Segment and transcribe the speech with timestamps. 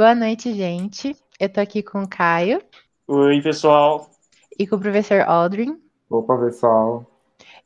[0.00, 1.14] Boa noite, gente.
[1.38, 2.62] Eu tô aqui com o Caio.
[3.06, 4.08] Oi, pessoal.
[4.58, 5.78] E com o professor Aldrin.
[6.08, 7.04] Opa, pessoal.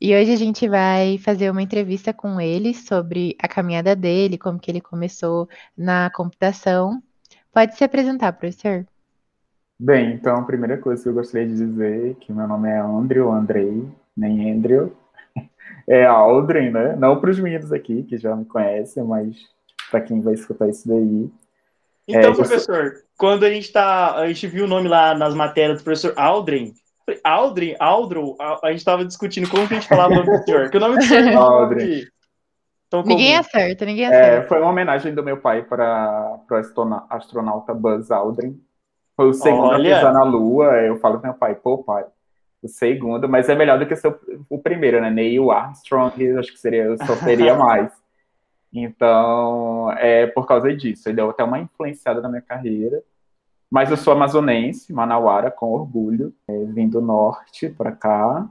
[0.01, 4.59] E hoje a gente vai fazer uma entrevista com ele sobre a caminhada dele, como
[4.59, 7.01] que ele começou na computação.
[7.53, 8.85] Pode se apresentar, professor?
[9.79, 12.79] Bem, então a primeira coisa que eu gostaria de dizer é que meu nome é
[12.79, 14.91] Andrew, Andrei, nem Andrew.
[15.87, 16.97] É Aldrin, né?
[16.97, 19.37] Não para os meninos aqui que já me conhecem, mas
[19.89, 21.31] para quem vai escutar isso daí.
[22.07, 25.79] Então, é, professor, quando a gente tá, a gente viu o nome lá nas matérias
[25.79, 26.73] do professor Aldrin,
[27.23, 30.69] Aldrin, Aldro, a, gente estava discutindo como que a gente falava o nome do senhor,
[30.69, 32.03] que o nome do senhor é Aldrin.
[33.05, 34.45] ninguém acerta, ninguém acerta.
[34.45, 36.55] É, foi uma homenagem do meu pai para o
[37.09, 38.59] astronauta Buzz Aldrin.
[39.15, 39.95] Foi o segundo Olha.
[39.95, 40.65] a pisar na Lua.
[40.81, 42.03] Eu falo pro meu pai, pô, pai,
[42.61, 44.13] o segundo, mas é melhor do que ser
[44.49, 45.09] o primeiro, né?
[45.09, 47.91] Neil Armstrong, acho que seria, eu só teria mais.
[48.75, 51.07] Então, é por causa disso.
[51.07, 53.01] Ele deu até uma influenciada na minha carreira.
[53.71, 56.33] Mas eu sou amazonense, manauara, com orgulho.
[56.47, 58.49] É, vim do norte para cá.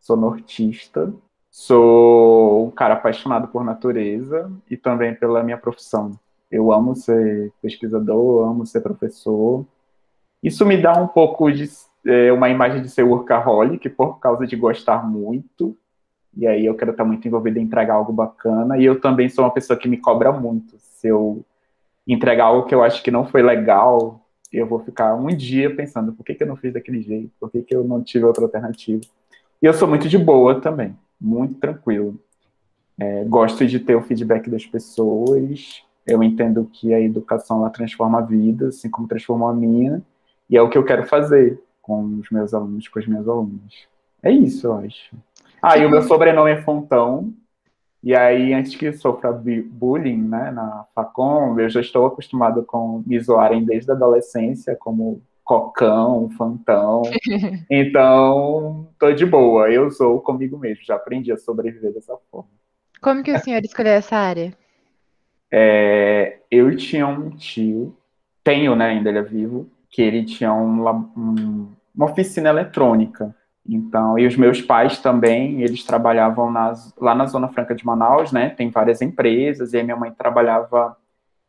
[0.00, 1.12] Sou nortista.
[1.50, 6.18] Sou um cara apaixonado por natureza e também pela minha profissão.
[6.50, 9.66] Eu amo ser pesquisador, amo ser professor.
[10.42, 11.68] Isso me dá um pouco de
[12.06, 15.76] é, uma imagem de ser workaholic por causa de gostar muito.
[16.38, 18.78] E aí eu quero estar muito envolvido em entregar algo bacana.
[18.78, 20.76] E eu também sou uma pessoa que me cobra muito.
[20.78, 21.44] Se eu
[22.06, 26.12] entregar algo que eu acho que não foi legal, eu vou ficar um dia pensando
[26.12, 28.44] por que, que eu não fiz daquele jeito, por que, que eu não tive outra
[28.44, 29.00] alternativa.
[29.60, 32.16] E eu sou muito de boa também, muito tranquilo.
[32.96, 35.82] É, gosto de ter o feedback das pessoas.
[36.06, 40.00] Eu entendo que a educação ela transforma a vida, assim como transformou a minha.
[40.48, 43.88] E é o que eu quero fazer com os meus alunos, com as minhas alunas.
[44.22, 45.16] É isso, eu acho.
[45.62, 47.32] Ah, e o meu sobrenome é Fontão.
[48.02, 53.18] E aí, antes que sofra bullying né, na Facom, eu já estou acostumado com me
[53.18, 57.02] zoarem desde a adolescência, como cocão, fantão.
[57.70, 59.70] Então, tô de boa.
[59.70, 60.84] Eu sou comigo mesmo.
[60.84, 62.48] Já aprendi a sobreviver dessa forma.
[63.00, 64.52] Como que o senhor escolheu essa área?
[65.50, 67.96] É, eu tinha um tio,
[68.44, 73.34] tenho, né, ainda ele é vivo, que ele tinha um, um, uma oficina eletrônica.
[73.68, 78.32] Então, e os meus pais também, eles trabalhavam nas, lá na Zona Franca de Manaus,
[78.32, 78.48] né?
[78.50, 80.96] Tem várias empresas, e a minha mãe trabalhava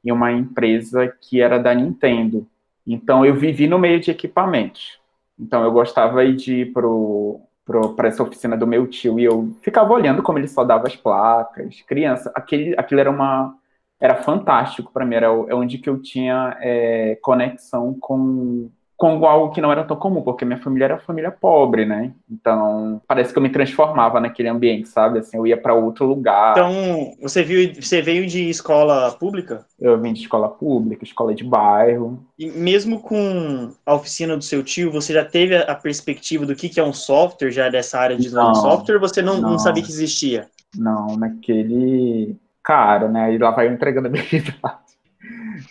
[0.03, 2.45] em uma empresa que era da Nintendo.
[2.85, 4.99] Então, eu vivi no meio de equipamentos.
[5.39, 10.21] Então, eu gostava de ir para essa oficina do meu tio e eu ficava olhando
[10.21, 11.81] como ele soldava as placas.
[11.83, 13.55] Criança, aquele, aquilo era uma
[13.99, 19.53] era fantástico para mim, era é onde que eu tinha é, conexão com, com algo
[19.53, 22.11] que não era tão comum, porque minha família era família pobre, né?
[22.29, 25.19] Então, parece que eu me transformava naquele ambiente, sabe?
[25.19, 26.51] Assim, eu ia para outro lugar.
[26.51, 29.65] Então, você viu, você veio de escola pública?
[29.79, 32.21] Eu vim de escola pública, escola de bairro.
[32.37, 36.67] E mesmo com a oficina do seu tio, você já teve a perspectiva do que,
[36.67, 39.51] que é um software, já dessa área de de software, ou você não, não.
[39.51, 40.49] não sabia que existia?
[40.77, 43.33] Não, naquele cara, né?
[43.33, 44.88] E lá vai eu entregando a minha idade.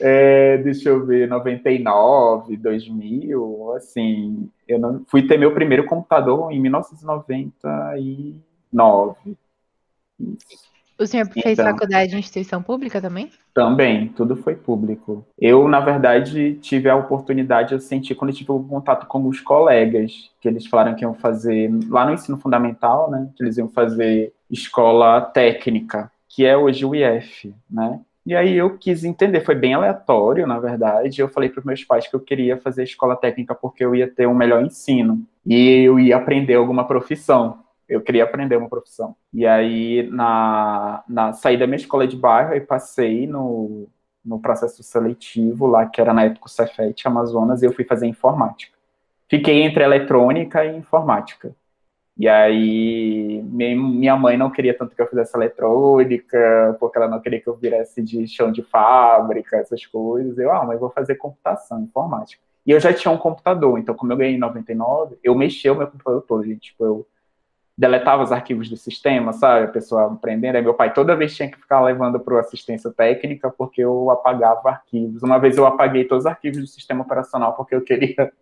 [0.00, 6.60] É, deixa eu ver, 99, 2000, assim, eu não fui ter meu primeiro computador em
[6.60, 9.36] 1999.
[10.20, 10.68] Isso.
[10.98, 13.30] O senhor fez então, faculdade em instituição pública também?
[13.54, 15.24] Também, tudo foi público.
[15.38, 19.38] Eu, na verdade, tive a oportunidade, eu senti quando eu tive o contato com os
[19.40, 23.68] colegas, que eles falaram que iam fazer, lá no ensino fundamental, né, que eles iam
[23.68, 28.00] fazer escola técnica que é hoje o IF, né?
[28.28, 31.18] E aí eu quis entender, foi bem aleatório, na verdade.
[31.18, 34.06] Eu falei para os meus pais que eu queria fazer escola técnica porque eu ia
[34.06, 37.64] ter um melhor ensino e eu ia aprender alguma profissão.
[37.88, 39.16] Eu queria aprender uma profissão.
[39.32, 43.88] E aí, na, na saí da minha escola de bairro e passei no,
[44.22, 48.06] no processo seletivo lá, que era na época o Cefet Amazonas, e eu fui fazer
[48.06, 48.76] informática.
[49.26, 51.56] Fiquei entre eletrônica e informática.
[52.18, 57.40] E aí, minha mãe não queria tanto que eu fizesse eletrônica, porque ela não queria
[57.40, 60.36] que eu virasse de chão de fábrica, essas coisas.
[60.36, 62.42] Eu, ah, mas vou fazer computação, informática.
[62.66, 65.76] E eu já tinha um computador, então, como eu ganhei em 99, eu mexia o
[65.76, 66.72] meu computador todo, gente.
[66.72, 67.06] Tipo, eu
[67.78, 69.66] deletava os arquivos do sistema, sabe?
[69.66, 70.56] A pessoa aprendendo.
[70.56, 74.70] Aí meu pai toda vez tinha que ficar levando para assistência técnica, porque eu apagava
[74.70, 75.22] arquivos.
[75.22, 78.32] Uma vez eu apaguei todos os arquivos do sistema operacional, porque eu queria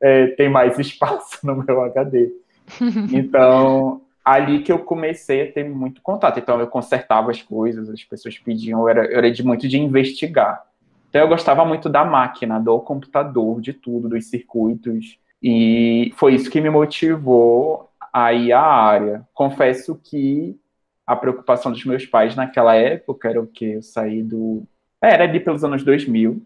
[0.00, 2.30] é, ter mais espaço no meu HD.
[3.12, 6.38] Então, ali que eu comecei a ter muito contato.
[6.38, 9.78] Então, eu consertava as coisas, as pessoas pediam, eu era, eu era de muito de
[9.78, 10.64] investigar.
[11.08, 15.18] Então, eu gostava muito da máquina, do computador, de tudo, dos circuitos.
[15.42, 19.26] E foi isso que me motivou a ir à área.
[19.32, 20.58] Confesso que
[21.06, 24.62] a preocupação dos meus pais naquela época era o que eu saí do.
[25.00, 26.42] Era ali pelos anos 2000.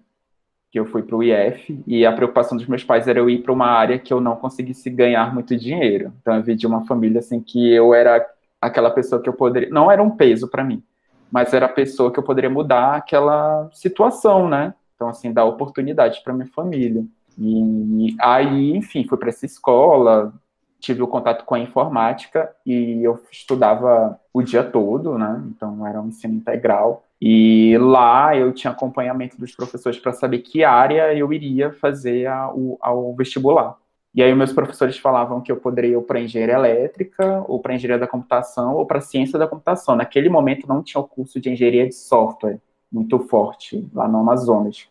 [0.73, 3.43] Que eu fui para o IF, e a preocupação dos meus pais era eu ir
[3.43, 6.15] para uma área que eu não conseguisse ganhar muito dinheiro.
[6.23, 8.27] Então eu vi de uma família assim que eu era
[8.59, 10.83] aquela pessoa que eu poderia, não era um peso para mim,
[11.31, 14.73] mas era a pessoa que eu poderia mudar aquela situação, né?
[14.97, 17.05] Então assim, dar oportunidade para minha família.
[17.39, 20.33] E aí, enfim, fui para essa escola,
[20.81, 25.43] tive o contato com a informática e eu estudava o dia todo, né?
[25.49, 27.05] Então era um ensino integral.
[27.25, 32.77] E lá eu tinha acompanhamento dos professores para saber que área eu iria fazer o,
[32.81, 33.77] ao vestibular.
[34.13, 38.01] E aí meus professores falavam que eu poderia ir para engenharia elétrica, ou para engenharia
[38.01, 39.95] da computação, ou para ciência da computação.
[39.95, 42.59] Naquele momento não tinha o curso de engenharia de software
[42.91, 44.89] muito forte lá no Amazonas.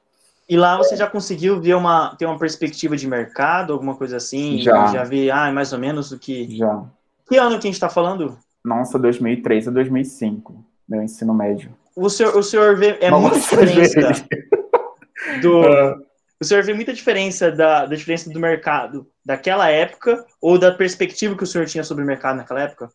[0.48, 4.62] E lá você já conseguiu ver uma, ter uma perspectiva de mercado, alguma coisa assim?
[4.62, 4.88] Já.
[4.88, 6.56] Já vi, ah, mais ou menos o que...
[6.56, 6.82] Já.
[7.28, 8.38] Que ano que a gente está falando?
[8.64, 10.56] Nossa, 2003 a 2005,
[10.88, 11.81] meu ensino médio.
[11.96, 15.42] O senhor, o senhor vê é Nossa, muita diferença gente.
[15.42, 15.62] do...
[15.68, 15.98] Ah.
[16.42, 21.38] O senhor vê muita diferença da, da diferença do mercado daquela época ou da perspectiva
[21.38, 22.90] que o senhor tinha sobre o mercado naquela época?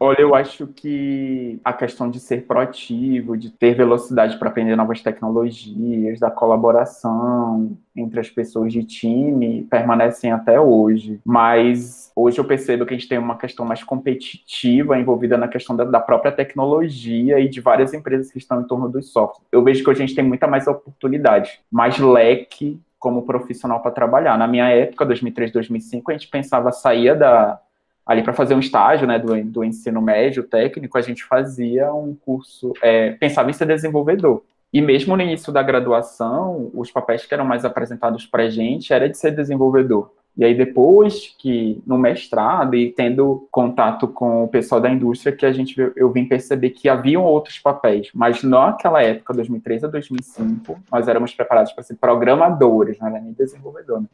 [0.00, 5.02] Olha, eu acho que a questão de ser proativo, de ter velocidade para aprender novas
[5.02, 11.20] tecnologias, da colaboração entre as pessoas de time, permanecem até hoje.
[11.24, 15.74] Mas hoje eu percebo que a gente tem uma questão mais competitiva envolvida na questão
[15.74, 19.48] da, da própria tecnologia e de várias empresas que estão em torno dos softwares.
[19.50, 23.90] Eu vejo que hoje a gente tem muita mais oportunidade, mais leque como profissional para
[23.90, 24.38] trabalhar.
[24.38, 27.60] Na minha época, 2003, 2005, a gente pensava, saía da
[28.08, 32.16] ali para fazer um estágio né, do, do ensino médio técnico, a gente fazia um
[32.24, 34.42] curso, é, pensava em ser desenvolvedor.
[34.72, 38.94] E mesmo no início da graduação, os papéis que eram mais apresentados para a gente
[38.94, 40.10] era de ser desenvolvedor.
[40.38, 45.44] E aí depois que no mestrado e tendo contato com o pessoal da indústria que
[45.44, 50.78] a gente eu vim perceber que haviam outros papéis, mas naquela época, 2003 a 2005,
[50.90, 54.06] nós éramos preparados para ser programadores, não era nem desenvolvedor, né?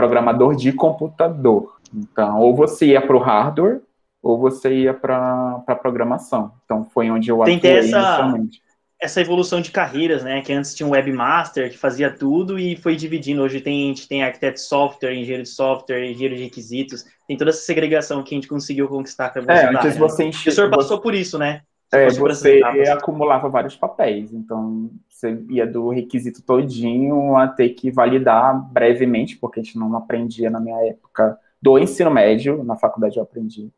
[0.00, 1.76] Programador de computador.
[1.94, 3.80] Então, ou você ia para o hardware,
[4.22, 6.52] ou você ia para a programação.
[6.64, 8.60] Então, foi onde eu Tem atuei essa- inicialmente.
[9.02, 10.42] Essa evolução de carreiras, né?
[10.42, 13.40] Que antes tinha um webmaster que fazia tudo e foi dividindo.
[13.40, 17.04] Hoje tem, a gente tem arquiteto de software, engenheiro de software, engenheiro de requisitos.
[17.26, 19.98] Tem toda essa segregação que a gente conseguiu conquistar com a É, antes né?
[19.98, 21.62] você E o senhor passou por isso, né?
[21.92, 22.62] É, por essas você
[22.92, 29.60] acumulava vários papéis, então você ia do requisito todinho a ter que validar brevemente, porque
[29.60, 33.70] a gente não aprendia na minha época do ensino médio, na faculdade eu aprendi,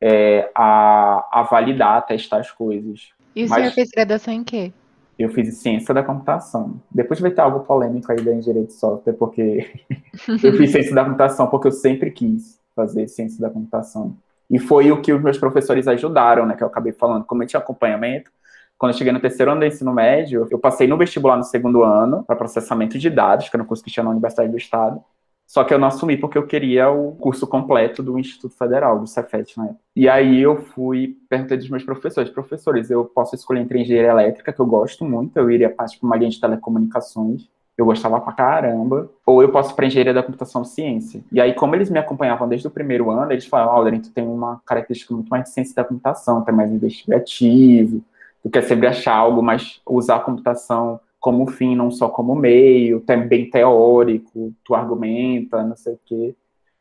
[0.00, 3.08] é, a, a validar, a testar as coisas.
[3.34, 4.72] E o Mas- senhor fez graduação em quê?
[5.18, 6.80] Eu fiz ciência da computação.
[6.88, 9.68] Depois vai ter algo polêmico aí da engenharia de software, porque
[10.44, 14.16] eu fiz ciência da computação porque eu sempre quis fazer ciência da computação.
[14.48, 16.54] E foi o que os meus professores ajudaram, né?
[16.54, 17.24] Que eu acabei falando.
[17.24, 18.30] Como eu tinha acompanhamento,
[18.78, 21.82] quando eu cheguei no terceiro ano do ensino médio, eu passei no vestibular no segundo
[21.82, 25.02] ano para processamento de dados, que era um curso que tinha na Universidade do Estado.
[25.48, 29.06] Só que eu não assumi porque eu queria o curso completo do Instituto Federal, do
[29.06, 29.74] Cefet, né?
[29.96, 34.52] E aí eu fui, perguntei dos meus professores, professores, eu posso escolher entre engenharia elétrica,
[34.52, 37.48] que eu gosto muito, eu iria para tipo, uma linha de telecomunicações,
[37.78, 41.22] eu gostava pra caramba, ou eu posso para engenharia da computação ciência.
[41.32, 44.26] E aí, como eles me acompanhavam desde o primeiro ano, eles falaram, olha, tu tem
[44.26, 48.02] uma característica muito mais de ciência da computação, tu é mais investigativo,
[48.42, 53.00] tu quer sempre achar algo mais, usar a computação como fim, não só como meio,
[53.00, 56.34] tu bem teórico, tu argumenta, não sei o quê.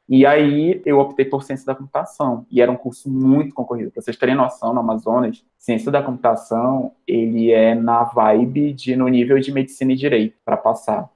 [0.09, 3.91] E aí eu optei por ciência da computação, e era um curso muito concorrido.
[3.91, 9.07] Para vocês terem noção, no Amazonas, ciência da computação, ele é na vibe de no
[9.09, 11.09] nível de medicina e direito para passar.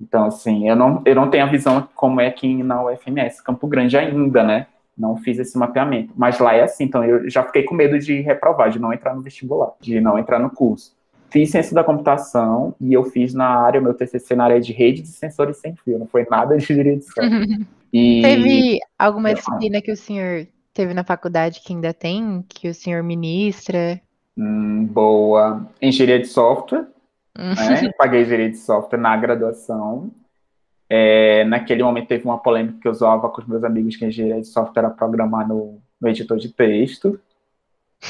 [0.00, 3.66] Então, assim, eu não, eu não tenho a visão como é aqui na UFMS, Campo
[3.66, 4.66] Grande ainda, né?
[4.98, 6.12] Não fiz esse mapeamento.
[6.16, 9.14] Mas lá é assim, então eu já fiquei com medo de reprovar, de não entrar
[9.14, 10.96] no vestibular, de não entrar no curso.
[11.30, 15.02] Fiz ciência da computação e eu fiz na área, meu TCC na área de rede
[15.02, 17.24] de sensores sem fio, não foi nada de direção.
[17.90, 22.74] E Teve alguma disciplina que o senhor teve na faculdade que ainda tem, que o
[22.74, 23.98] senhor ministra?
[24.36, 26.86] hum, boa engenharia de software,
[27.38, 27.54] Hum.
[27.54, 27.88] né?
[27.96, 30.10] Paguei engenharia de software na graduação.
[30.90, 34.08] É, naquele momento teve uma polêmica que eu zoava com os meus amigos que a
[34.08, 37.20] engenharia de software era programar no, no editor de texto.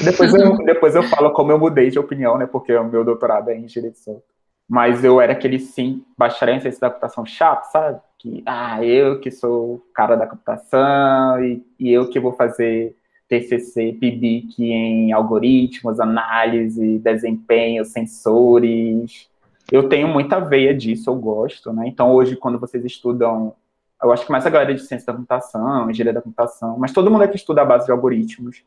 [0.01, 2.45] Depois eu, depois eu falo como eu mudei de opinião, né?
[2.45, 4.23] Porque o meu doutorado é em engenharia de software.
[4.67, 7.99] Mas eu era aquele, sim, bacharel em ciência da computação chato, sabe?
[8.19, 12.95] Que, ah, eu que sou cara da computação e, e eu que vou fazer
[13.27, 19.28] TCC, PIBIC em algoritmos, análise, desempenho, sensores.
[19.71, 21.87] Eu tenho muita veia disso, eu gosto, né?
[21.87, 23.53] Então, hoje, quando vocês estudam,
[24.01, 27.11] eu acho que mais a galera de ciência da computação, engenharia da computação, mas todo
[27.11, 28.63] mundo aqui estuda a base de algoritmos.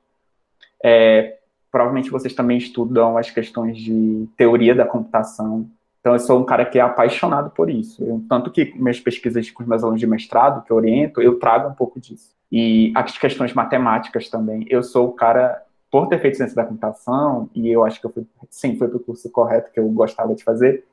[0.83, 1.39] É,
[1.71, 5.69] provavelmente vocês também estudam as questões de teoria da computação.
[6.01, 8.05] Então, eu sou um cara que é apaixonado por isso.
[8.05, 11.39] Eu, tanto que minhas pesquisas com os meus alunos de mestrado, que eu oriento, eu
[11.39, 12.35] trago um pouco disso.
[12.51, 14.67] E as questões matemáticas também.
[14.69, 18.11] Eu sou o cara, por ter feito ciência da computação, e eu acho que eu
[18.11, 20.85] fui, sim, foi o curso correto que eu gostava de fazer,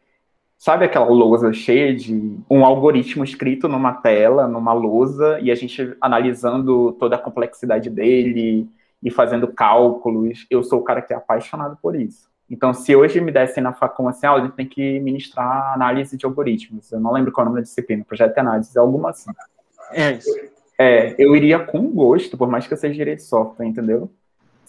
[0.60, 5.96] Sabe aquela lousa cheia de um algoritmo escrito numa tela, numa lousa, e a gente
[6.02, 8.70] analisando toda a complexidade dele
[9.02, 10.46] e fazendo cálculos?
[10.50, 12.30] Eu sou o cara que é apaixonado por isso.
[12.50, 16.18] Então, se hoje me dessem na facão assim, ah, a gente tem que ministrar análise
[16.18, 19.12] de algoritmos, eu não lembro qual é o nome da disciplina, projeto de análise, alguma
[19.12, 19.32] assim.
[19.94, 20.30] É isso.
[20.78, 24.12] É, eu iria com gosto, por mais que eu seja direito de software, entendeu?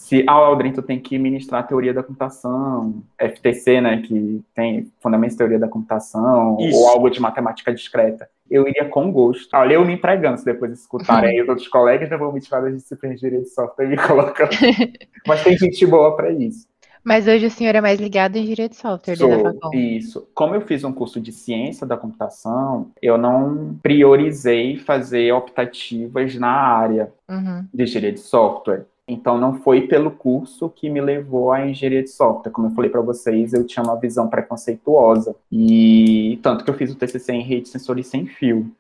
[0.01, 4.91] Se ah, Aldrin, tu tem que ministrar a teoria da computação, FTC, né, que tem
[4.99, 6.75] fundamentos de teoria da computação, Isso.
[6.75, 9.55] ou algo de matemática discreta, eu iria com gosto.
[9.55, 12.63] Olha, eu me entregando, se depois escutarem aí os outros colegas, eu vou me tirar
[12.63, 14.49] das disciplinas de direito de software e me colocar.
[15.29, 16.67] Mas tem gente boa para isso.
[17.05, 20.29] Mas hoje o senhor é mais ligado em direito de software, Sou, da Isso.
[20.35, 26.51] Como eu fiz um curso de ciência da computação, eu não priorizei fazer optativas na
[26.51, 27.67] área uhum.
[27.73, 28.85] de direito de software.
[29.11, 32.53] Então, não foi pelo curso que me levou à engenharia de software.
[32.53, 35.35] Como eu falei para vocês, eu tinha uma visão preconceituosa.
[35.51, 38.71] E tanto que eu fiz o TCC em rede, sensor e sem fio,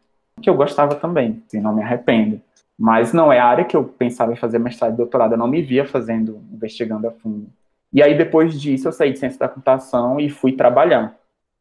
[0.40, 2.40] que eu gostava também, e não me arrependo.
[2.78, 5.48] Mas não é a área que eu pensava em fazer mestrado e doutorado, eu não
[5.48, 7.48] me via fazendo, investigando a fundo.
[7.92, 11.16] E aí, depois disso, eu saí de ciência da computação e fui trabalhar.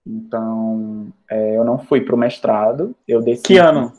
[0.05, 2.95] Então, é, eu não fui para o mestrado.
[3.07, 3.91] Eu decidi, que ano?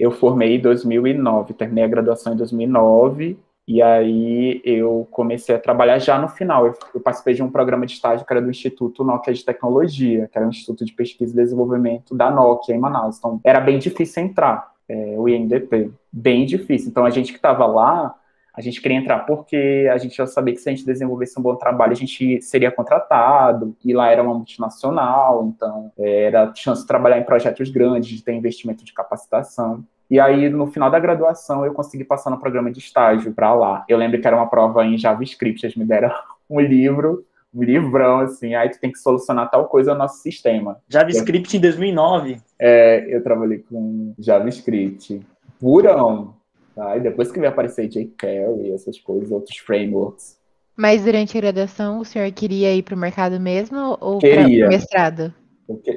[0.00, 5.98] Eu formei em 2009, terminei a graduação em 2009 e aí eu comecei a trabalhar
[5.98, 6.66] já no final.
[6.66, 10.36] Eu, participei de um programa de estágio que era do Instituto Nokia de Tecnologia, que
[10.36, 13.18] era um Instituto de Pesquisa e Desenvolvimento da Nokia em Manaus.
[13.18, 15.90] Então era bem difícil entrar, é, o INDP.
[16.12, 16.90] Bem difícil.
[16.90, 18.14] Então a gente que estava lá,
[18.54, 21.42] a gente queria entrar porque a gente já sabia que se a gente desenvolvesse um
[21.42, 26.82] bom trabalho, a gente seria contratado, e lá era uma multinacional, então é, era chance
[26.82, 29.82] de trabalhar em projetos grandes, de ter investimento de capacitação.
[30.14, 33.84] E aí, no final da graduação, eu consegui passar no programa de estágio para lá.
[33.88, 36.08] Eu lembro que era uma prova em JavaScript, eles me deram
[36.48, 40.80] um livro, um livrão, assim, aí tu tem que solucionar tal coisa no nosso sistema.
[40.88, 42.40] JavaScript eu, em 2009?
[42.60, 45.20] É, eu trabalhei com JavaScript.
[45.58, 46.36] Purão.
[46.76, 46.96] Tá?
[46.96, 50.38] E depois que veio aparecer jQuery, essas coisas, outros frameworks.
[50.76, 54.68] Mas durante a graduação, o senhor queria ir para o mercado mesmo ou para o
[54.68, 55.34] mestrado?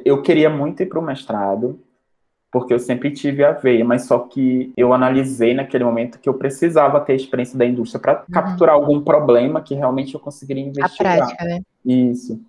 [0.03, 1.79] Eu queria muito ir para o mestrado,
[2.51, 6.33] porque eu sempre tive a veia, mas só que eu analisei naquele momento que eu
[6.33, 8.25] precisava ter a experiência da indústria para uhum.
[8.31, 11.13] capturar algum problema que realmente eu conseguiria investigar.
[11.13, 11.61] A prática, né?
[11.85, 12.39] Isso.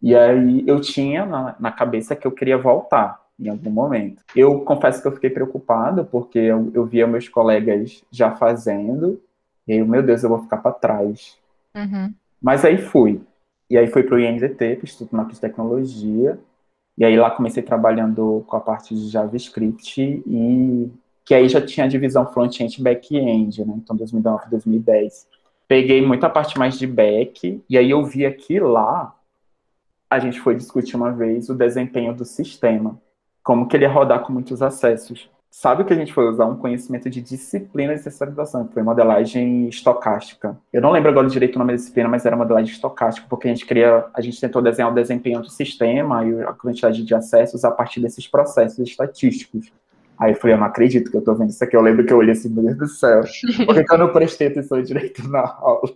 [0.00, 4.22] E aí eu tinha na, na cabeça que eu queria voltar em algum momento.
[4.34, 9.20] Eu confesso que eu fiquei preocupado porque eu, eu via meus colegas já fazendo
[9.66, 11.36] e aí, meu Deus, eu vou ficar para trás.
[11.74, 12.14] Uhum.
[12.40, 13.20] Mas aí fui.
[13.68, 16.38] E aí fui para o INDT, Instituto de Tecnologia,
[16.96, 20.90] e aí lá comecei trabalhando com a parte de JavaScript e
[21.24, 23.74] que aí já tinha a divisão front-end e back-end, né?
[23.76, 25.26] Então 2009, 2010.
[25.66, 29.14] Peguei muita parte mais de back e aí eu vi aqui lá
[30.08, 33.00] a gente foi discutir uma vez o desempenho do sistema,
[33.42, 36.46] como que ele ia rodar com muitos acessos sabe o que a gente foi usar?
[36.46, 40.56] Um conhecimento de disciplina de sensibilização, que foi modelagem estocástica.
[40.72, 43.50] Eu não lembro agora direito o nome da disciplina, mas era modelagem estocástica, porque a
[43.54, 47.64] gente queria, a gente tentou desenhar o desempenho do sistema e a quantidade de acessos
[47.64, 49.72] a partir desses processos estatísticos.
[50.18, 51.76] Aí eu falei, eu não acredito que eu tô vendo isso aqui.
[51.76, 53.22] Eu lembro que eu olhei assim, meu Deus do céu.
[53.66, 55.90] Por que eu não prestei atenção direito na aula?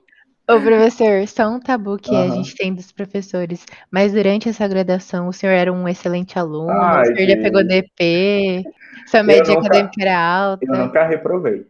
[0.50, 2.24] Ô, professor, só um tabu que uhum.
[2.24, 3.64] a gente tem dos professores.
[3.88, 7.64] Mas durante essa graduação, o senhor era um excelente aluno, Ai, o senhor já pegou
[7.64, 8.64] DP,
[9.06, 10.64] sua média acadêmica era alta.
[10.64, 11.66] Eu nunca reprovei.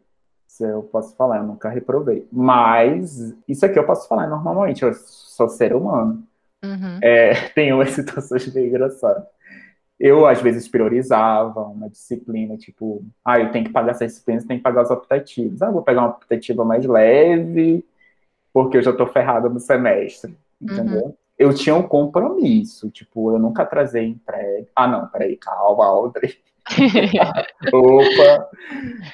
[0.46, 2.26] Se eu posso falar, eu nunca reprovei.
[2.30, 6.22] Mas isso aqui eu posso falar normalmente, eu sou ser humano.
[6.64, 6.98] Uhum.
[7.02, 9.24] É, tenho umas situações bem engraçadas.
[9.98, 14.58] Eu, às vezes, priorizava uma disciplina, tipo, ah, eu tenho que pagar essa disciplina, tenho
[14.58, 15.60] que pagar os optativos.
[15.60, 17.84] Ah, vou pegar uma optativa mais leve,
[18.52, 21.04] porque eu já tô ferrada no semestre, entendeu?
[21.04, 21.14] Uhum.
[21.38, 24.66] Eu tinha um compromisso, tipo, eu nunca atrasei entrega.
[24.74, 26.38] Ah, não, peraí, calma, Audrey.
[27.72, 28.48] Opa!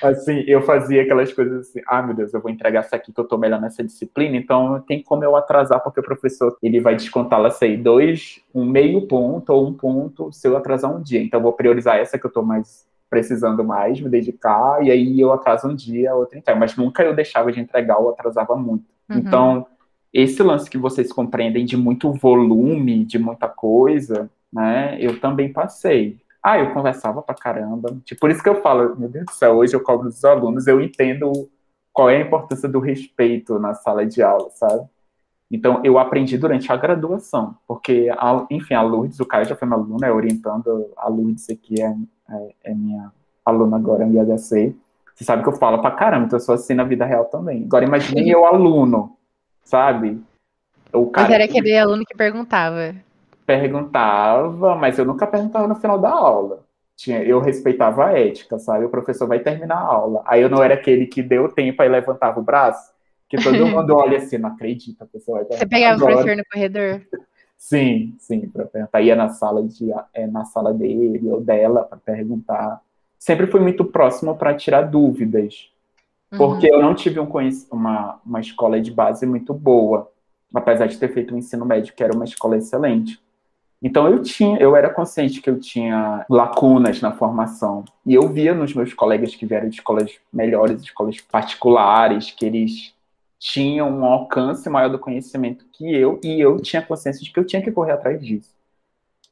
[0.03, 3.21] Assim, eu fazia aquelas coisas assim, ah, meu Deus, eu vou entregar essa aqui que
[3.21, 6.95] eu tô melhor nessa disciplina, então tem como eu atrasar, porque o professor, ele vai
[6.95, 11.23] descontar, lá, sei, dois, um meio ponto ou um ponto se eu atrasar um dia.
[11.23, 15.21] Então eu vou priorizar essa que eu tô mais precisando mais, me dedicar, e aí
[15.21, 16.59] eu atraso um dia, outro entrega.
[16.59, 18.85] Mas nunca eu deixava de entregar ou atrasava muito.
[19.09, 19.19] Uhum.
[19.19, 19.67] Então,
[20.13, 24.97] esse lance que vocês compreendem de muito volume, de muita coisa, né?
[25.01, 26.19] Eu também passei.
[26.47, 28.01] Ah, eu conversava pra caramba.
[28.05, 30.69] Tipo, por isso que eu falo, meu Deus do céu, hoje eu cobro dos alunos,
[30.69, 31.51] eu entendo
[31.93, 34.87] qual é a importância do respeito na sala de aula, sabe?
[35.51, 39.67] Então, eu aprendi durante a graduação, porque, a, enfim, a Lourdes, o Caio já foi
[39.67, 41.93] meu aluno, é orientando, a Lourdes aqui é,
[42.31, 43.11] é, é minha
[43.45, 44.73] aluna agora em IHC.
[45.17, 47.65] Você sabe que eu falo pra caramba, então eu sou assim na vida real também.
[47.65, 49.17] Agora, imagine eu aluno,
[49.65, 50.23] sabe?
[50.93, 52.95] O cara mas era aquele aluno que perguntava.
[53.47, 56.65] Perguntava, mas eu nunca perguntava no final da aula.
[56.97, 58.87] Tinha, eu respeitava a ética, sabe?
[58.87, 60.23] O professor vai terminar a aula.
[60.27, 62.97] Aí eu não era aquele que deu tempo e levantava o braço
[63.29, 66.13] que todo mundo olha assim, não acredita, a pessoa vai Você pegava agora.
[66.13, 67.03] o professor no corredor?
[67.57, 69.01] Sim, sim, para perguntar.
[69.01, 72.81] Ia na sala de é, na sala dele ou dela para perguntar.
[73.19, 75.71] Sempre fui muito próximo para tirar dúvidas,
[76.31, 76.39] uhum.
[76.39, 77.29] porque eu não tive um
[77.73, 80.11] uma, uma escola de base muito boa,
[80.55, 83.19] apesar de ter feito um ensino médio que era uma escola excelente.
[83.83, 88.55] Então eu tinha, eu era consciente que eu tinha lacunas na formação e eu via
[88.55, 92.95] nos meus colegas que vieram de escolas melhores, escolas particulares, que eles
[93.39, 97.47] tinham um alcance maior do conhecimento que eu, e eu tinha consciência de que eu
[97.47, 98.57] tinha que correr atrás disso.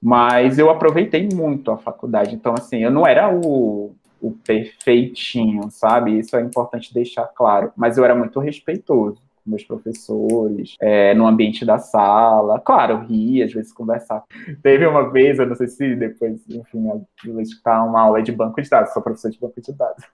[0.00, 6.18] Mas eu aproveitei muito a faculdade, então, assim, eu não era o, o perfeitinho, sabe?
[6.18, 7.72] Isso é importante deixar claro.
[7.74, 12.58] Mas eu era muito respeitoso com meus professores, é, no ambiente da sala.
[12.60, 14.24] Claro, ria, às vezes conversava.
[14.62, 16.88] Teve uma vez, eu não sei se depois, enfim,
[17.26, 20.04] eu escutar uma aula de banco de dados, sou professor de banco de dados.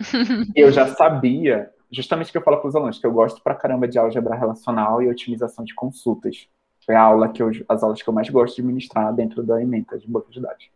[0.56, 3.54] eu já sabia justamente o que eu falo para os alunos, que eu gosto pra
[3.54, 6.48] caramba de álgebra relacional e otimização de consultas.
[6.88, 9.62] É a aula que eu, as aulas que eu mais gosto de ministrar dentro da
[9.62, 10.68] ementa de banco de dados.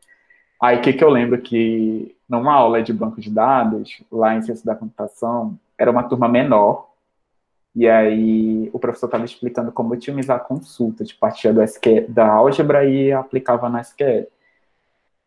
[0.62, 4.42] Aí o que, que eu lembro que numa aula de banco de dados, lá em
[4.42, 6.88] ciência da computação, era uma turma menor,
[7.76, 12.06] e aí o professor estava explicando como otimizar a consulta, tipo, de partir do SQL,
[12.08, 14.26] da álgebra e aplicava na SQL.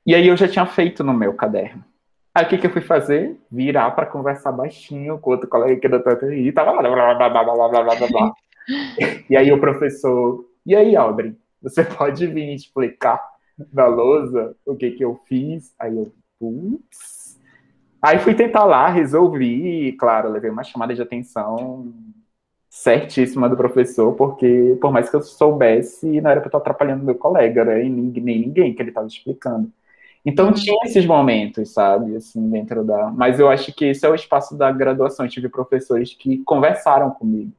[0.03, 1.86] E aí eu já tinha feito no meu caderno.
[2.34, 3.39] Aí o que, que eu fui fazer?
[3.51, 7.13] Virar para conversar baixinho com outro colega que é da TTI, e tava lá, blá,
[7.13, 8.34] blá, blá, blá, blá, blá, blá.
[9.29, 13.24] e aí o professor, e aí, Aldrin, você pode vir explicar
[13.72, 15.75] na lousa o que que eu fiz?
[15.77, 17.39] Aí eu, ups.
[18.01, 21.93] Aí fui tentar lá, resolvi, e, claro, levei uma chamada de atenção
[22.80, 27.15] certíssima do professor, porque por mais que eu soubesse, não era para estar atrapalhando meu
[27.15, 29.70] colega, né, e nem, nem ninguém que ele estava explicando.
[30.26, 30.54] Então uhum.
[30.54, 33.12] tinha esses momentos, sabe, assim, dentro da.
[33.12, 35.26] Mas eu acho que esse é o espaço da graduação.
[35.26, 37.52] Eu tive professores que conversaram comigo.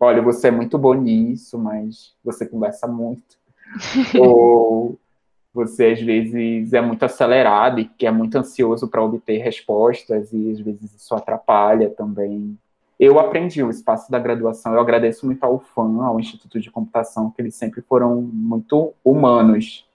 [0.00, 3.36] Olha, você é muito bom nisso, mas você conversa muito.
[4.18, 4.98] Ou
[5.52, 10.52] você às vezes é muito acelerado e que é muito ansioso para obter respostas e
[10.52, 12.58] às vezes isso atrapalha também.
[12.98, 14.72] Eu aprendi o espaço da graduação.
[14.72, 19.86] Eu agradeço muito ao FAM, ao Instituto de Computação, que eles sempre foram muito humanos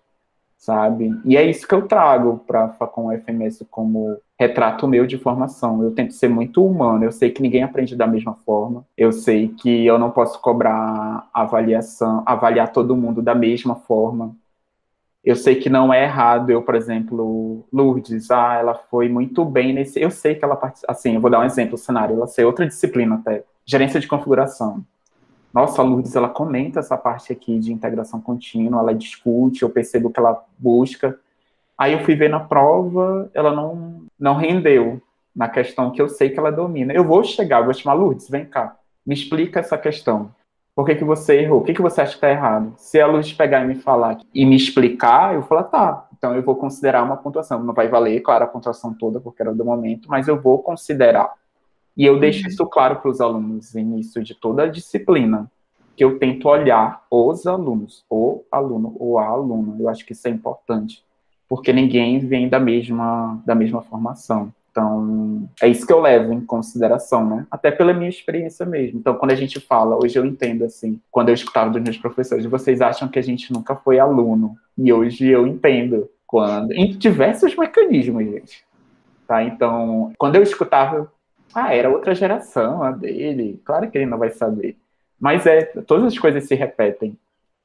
[0.59, 1.17] sabe?
[1.23, 5.81] E é isso que eu trago para a Facom FMS como retrato meu de formação.
[5.81, 7.05] Eu tento ser muito humano.
[7.05, 8.85] Eu sei que ninguém aprende da mesma forma.
[8.95, 14.35] Eu sei que eu não posso cobrar avaliação, avaliar todo mundo da mesma forma.
[15.29, 19.73] Eu sei que não é errado eu, por exemplo, Lourdes, ah, ela foi muito bem
[19.73, 20.01] nesse.
[20.01, 23.15] Eu sei que ela assim, eu vou dar um exemplo, cenário, ela sei outra disciplina
[23.15, 24.83] até, gerência de configuração
[25.53, 30.11] nossa, a Lourdes, ela comenta essa parte aqui de integração contínua, ela discute, eu percebo
[30.11, 31.19] que ela busca.
[31.77, 35.01] Aí eu fui ver na prova, ela não, não rendeu
[35.35, 36.93] na questão que eu sei que ela domina.
[36.93, 40.33] Eu vou chegar, vou chamar Lourdes, vem cá, me explica essa questão.
[40.79, 41.59] Por que, que você errou?
[41.59, 42.71] O que, que você acha que está errado?
[42.77, 46.33] Se a Lourdes pegar e me falar e me explicar, eu vou falar, tá, então
[46.33, 47.61] eu vou considerar uma pontuação.
[47.61, 51.33] Não vai valer, claro, a pontuação toda, porque era do momento, mas eu vou considerar.
[51.97, 52.47] E eu deixo uhum.
[52.47, 55.51] isso claro para os alunos no início de toda a disciplina,
[55.97, 59.75] que eu tento olhar os alunos, o aluno ou a aluna.
[59.77, 61.03] Eu acho que isso é importante,
[61.49, 64.53] porque ninguém vem da mesma, da mesma formação.
[64.79, 67.45] Então, é isso que eu levo em consideração, né?
[67.51, 68.97] Até pela minha experiência mesmo.
[68.97, 72.45] Então, quando a gente fala, hoje eu entendo assim, quando eu escutava dos meus professores,
[72.45, 74.55] vocês acham que a gente nunca foi aluno.
[74.77, 78.63] E hoje eu entendo quando, em diversos mecanismos, gente.
[79.27, 79.43] Tá?
[79.43, 81.11] Então, quando eu escutava,
[81.53, 83.61] ah, era outra geração a dele.
[83.65, 84.77] Claro que ele não vai saber.
[85.19, 87.17] Mas é, todas as coisas se repetem,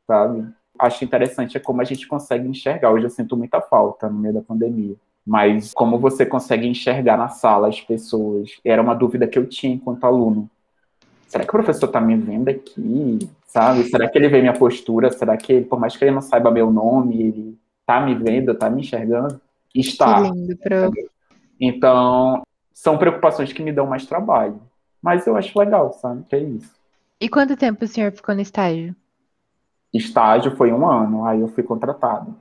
[0.04, 0.48] sabe?
[0.76, 2.90] Acho interessante é como a gente consegue enxergar.
[2.90, 4.96] Hoje eu sinto muita falta no meio da pandemia.
[5.26, 8.50] Mas como você consegue enxergar na sala as pessoas?
[8.64, 10.50] Era uma dúvida que eu tinha enquanto aluno.
[11.26, 13.18] Será que o professor está me vendo aqui?
[13.46, 13.84] Sabe?
[13.84, 15.10] Será que ele vê minha postura?
[15.10, 18.68] Será que, por mais que ele não saiba meu nome, ele está me vendo, está
[18.68, 19.40] me enxergando?
[19.74, 20.20] Está.
[20.20, 20.56] Lindo.
[21.60, 24.60] Então, são preocupações que me dão mais trabalho.
[25.00, 26.24] Mas eu acho legal, sabe?
[26.28, 26.74] Que é isso.
[27.20, 28.94] E quanto tempo o senhor ficou no estágio?
[29.92, 32.34] Estágio foi um ano, aí eu fui contratado.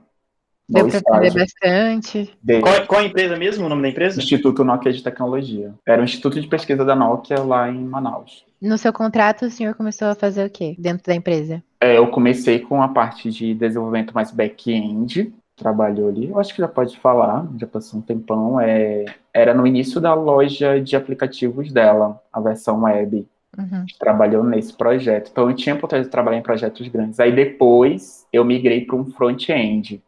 [0.68, 2.32] Deu para aprender bastante.
[2.62, 4.18] Qual, qual, a empresa mesmo, o nome da empresa?
[4.18, 5.74] Instituto Nokia de Tecnologia.
[5.86, 8.44] Era um instituto de pesquisa da Nokia lá em Manaus.
[8.60, 11.62] No seu contrato, o senhor começou a fazer o quê dentro da empresa?
[11.80, 16.62] É, eu comecei com a parte de desenvolvimento mais back-end, trabalhou ali, eu acho que
[16.62, 21.70] já pode falar, já passou um tempão, é, era no início da loja de aplicativos
[21.72, 23.26] dela, a versão web.
[23.56, 23.84] Uhum.
[24.00, 25.28] Trabalhou nesse projeto.
[25.30, 27.20] Então eu tinha oportunidade de trabalhar em projetos grandes.
[27.20, 30.02] Aí depois eu migrei para um front-end.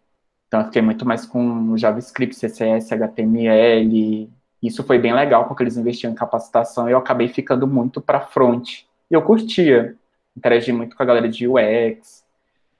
[0.46, 4.30] Então eu fiquei muito mais com JavaScript, CSS, HTML.
[4.62, 8.20] Isso foi bem legal porque eles investiam em capacitação e eu acabei ficando muito para
[8.20, 8.84] front.
[9.10, 9.96] E eu curtia,
[10.36, 12.24] interagi muito com a galera de UX.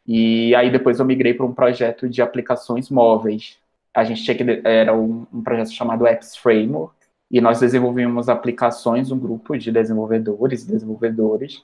[0.07, 3.59] E aí depois eu migrei para um projeto de aplicações móveis.
[3.95, 6.95] A gente tinha que era um, um projeto chamado Apps Framework
[7.31, 11.63] e nós desenvolvemos aplicações, um grupo de desenvolvedores e desenvolvedores,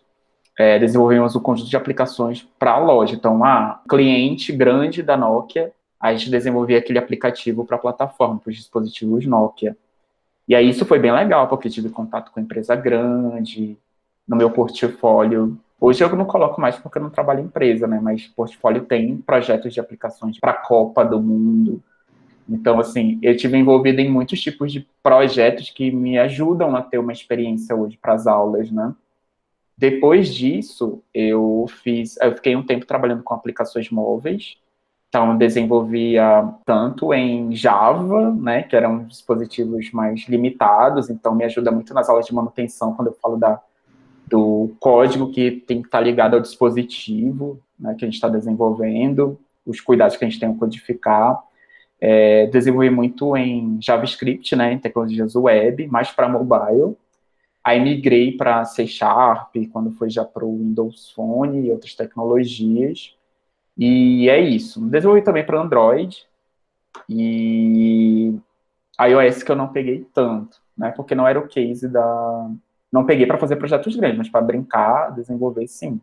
[0.58, 3.14] é, desenvolvemos um conjunto de aplicações para a loja.
[3.14, 8.50] Então, a cliente grande da Nokia, a gente desenvolvia aquele aplicativo para a plataforma, para
[8.50, 9.76] os dispositivos Nokia.
[10.48, 13.78] E aí isso foi bem legal, porque tive contato com empresa grande,
[14.26, 15.56] no meu portfólio.
[15.80, 18.00] Hoje eu não coloco mais porque eu não trabalho em empresa, né?
[18.02, 21.82] Mas portfólio tem projetos de aplicações para a Copa do Mundo,
[22.48, 26.98] então, assim, eu tive envolvido em muitos tipos de projetos que me ajudam a ter
[26.98, 28.94] uma experiência hoje para as aulas, né?
[29.76, 34.58] Depois disso, eu fiz, eu fiquei um tempo trabalhando com aplicações móveis.
[35.12, 41.10] Então, desenvolvia tanto em Java, né, que eram dispositivos mais limitados.
[41.10, 43.60] Então, me ajuda muito nas aulas de manutenção quando eu falo da,
[44.26, 49.38] do código que tem que estar ligado ao dispositivo, né, que a gente está desenvolvendo,
[49.66, 51.42] os cuidados que a gente tem ao codificar
[52.00, 56.96] é, desenvolvi muito em JavaScript, né, em tecnologias web, mais para mobile.
[57.62, 63.14] Aí migrei para C Sharp, quando foi já para o Windows Phone e outras tecnologias.
[63.76, 64.80] E é isso.
[64.88, 66.26] Desenvolvi também para Android
[67.08, 68.34] e
[69.00, 72.50] iOS que eu não peguei tanto, né, porque não era o case da...
[72.92, 76.00] Não peguei para fazer projetos grandes, mas para brincar, desenvolver sim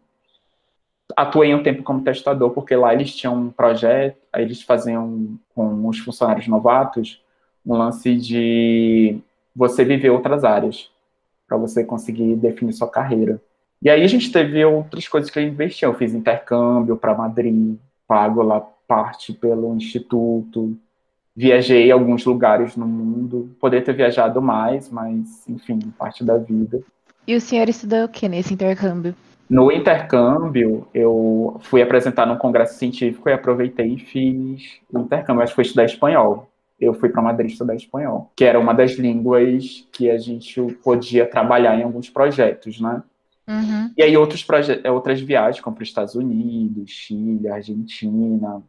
[1.16, 5.88] atuei um tempo como testador, porque lá eles tinham um projeto, aí eles faziam com
[5.88, 7.22] os funcionários novatos
[7.66, 9.20] um lance de
[9.56, 10.90] você viver outras áreas,
[11.48, 13.42] para você conseguir definir sua carreira.
[13.82, 15.90] E aí a gente teve outras coisas que a gente investiu.
[15.90, 20.76] Eu fiz intercâmbio para Madrid, pago lá parte pelo instituto,
[21.36, 23.56] viajei a alguns lugares no mundo.
[23.60, 26.82] Poderia ter viajado mais, mas, enfim, parte da vida.
[27.26, 29.16] E o senhor estudou o que nesse intercâmbio?
[29.50, 35.44] No intercâmbio, eu fui apresentar num congresso científico e aproveitei e fiz o intercâmbio.
[35.44, 36.50] Acho que foi estudar espanhol.
[36.80, 41.26] Eu fui para Madrid estudar espanhol, que era uma das línguas que a gente podia
[41.26, 43.04] trabalhar em alguns projetos, né?
[43.50, 43.92] Uhum.
[43.98, 44.46] E aí outros
[44.94, 48.62] outras viagens, como para os Estados Unidos, Chile, Argentina,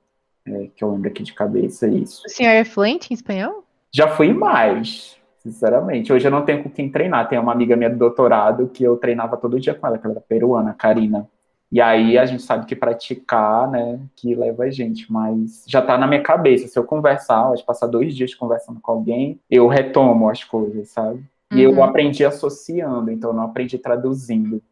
[0.46, 2.22] é, que eu lembro aqui de cabeça isso.
[2.26, 3.64] O senhor é fluente em espanhol?
[3.92, 7.26] Já fui mais, Sinceramente, hoje eu não tenho com quem treinar.
[7.26, 10.12] Tem uma amiga minha do doutorado que eu treinava todo dia com ela, que ela
[10.12, 11.26] era peruana, Karina.
[11.72, 15.96] E aí a gente sabe que praticar, né, que leva a gente, mas já tá
[15.96, 16.68] na minha cabeça.
[16.68, 21.22] Se eu conversar, acho passar dois dias conversando com alguém, eu retomo as coisas, sabe?
[21.52, 21.74] E uhum.
[21.74, 24.62] eu aprendi associando, então eu não aprendi traduzindo.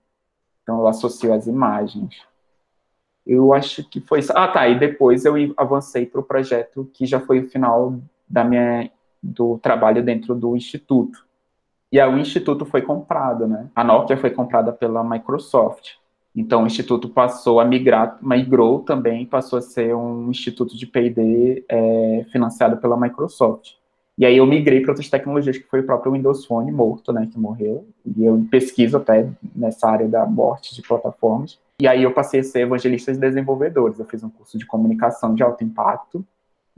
[0.62, 2.22] Então eu associo as imagens.
[3.26, 4.32] Eu acho que foi isso.
[4.34, 4.68] Ah, tá.
[4.68, 8.90] E depois eu avancei para o projeto que já foi o final da minha
[9.22, 11.26] do trabalho dentro do instituto.
[11.90, 13.68] E aí o instituto foi comprado, né?
[13.74, 15.96] A Nokia foi comprada pela Microsoft.
[16.34, 21.64] Então o instituto passou a migrar, migrou também, passou a ser um instituto de P&D
[21.68, 23.72] é, financiado pela Microsoft.
[24.18, 27.28] E aí eu migrei para outras tecnologias, que foi o próprio Windows Phone morto, né,
[27.30, 27.86] que morreu.
[28.04, 31.58] E eu pesquiso até nessa área da morte de plataformas.
[31.80, 33.98] E aí eu passei a ser evangelista de desenvolvedores.
[33.98, 36.24] Eu fiz um curso de comunicação de alto impacto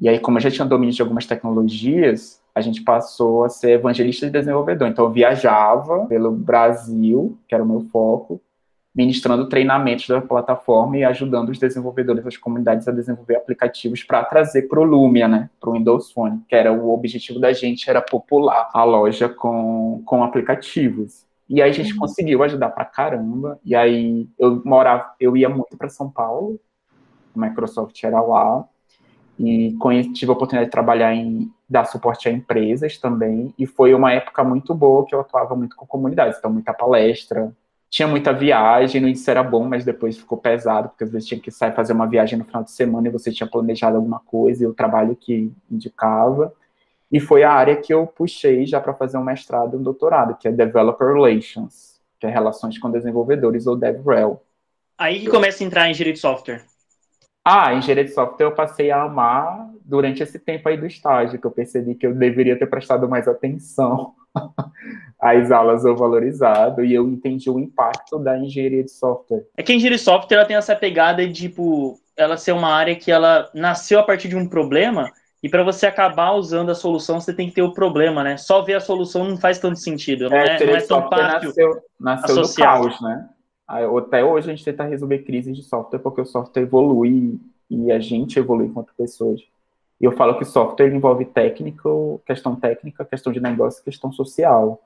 [0.00, 3.72] e aí, como eu já tinha domínio de algumas tecnologias, a gente passou a ser
[3.72, 4.88] evangelista de desenvolvedor.
[4.88, 8.40] Então, eu viajava pelo Brasil, que era o meu foco,
[9.00, 14.68] ministrando treinamentos da plataforma e ajudando os desenvolvedores das comunidades a desenvolver aplicativos para trazer
[14.68, 18.02] para o Lumia, né, para o Windows Phone, que era o objetivo da gente, era
[18.02, 21.24] popular a loja com, com aplicativos.
[21.48, 22.00] E aí a gente uhum.
[22.00, 23.58] conseguiu ajudar para caramba.
[23.64, 26.60] E aí eu morava, eu ia muito para São Paulo,
[27.34, 28.64] a Microsoft era lá,
[29.38, 29.74] e
[30.12, 34.44] tive a oportunidade de trabalhar em dar suporte a empresas também, e foi uma época
[34.44, 37.50] muito boa que eu atuava muito com comunidades, então muita palestra,
[37.90, 41.40] tinha muita viagem, no início era bom, mas depois ficou pesado, porque às vezes tinha
[41.40, 44.62] que sair fazer uma viagem no final de semana e você tinha planejado alguma coisa
[44.62, 46.54] e o trabalho que indicava.
[47.10, 50.36] E foi a área que eu puxei já para fazer um mestrado e um doutorado,
[50.38, 54.40] que é Developer Relations, que é Relações com Desenvolvedores, ou DevRel.
[54.96, 56.64] Aí que começa a entrar em engenharia de software.
[57.44, 61.46] Ah, engenharia de software eu passei a amar durante esse tempo aí do estágio, que
[61.46, 64.14] eu percebi que eu deveria ter prestado mais atenção
[65.20, 69.46] às aulas eu valorizado e eu entendi o impacto da engenharia de software.
[69.56, 72.72] É que a engenharia de software ela tem essa pegada de, tipo, ela ser uma
[72.72, 75.10] área que ela nasceu a partir de um problema
[75.42, 78.36] e para você acabar usando a solução, você tem que ter o problema, né?
[78.36, 81.48] Só ver a solução não faz tanto sentido, não é, é, não é tão fácil
[81.48, 83.28] nasceu, nasceu do caos, né?
[83.66, 87.40] Até hoje a gente tenta resolver crises de software porque o software evolui
[87.70, 89.40] e a gente evolui enquanto pessoas.
[90.00, 94.80] E eu falo que software envolve técnico, questão técnica, questão de negócio, questão social.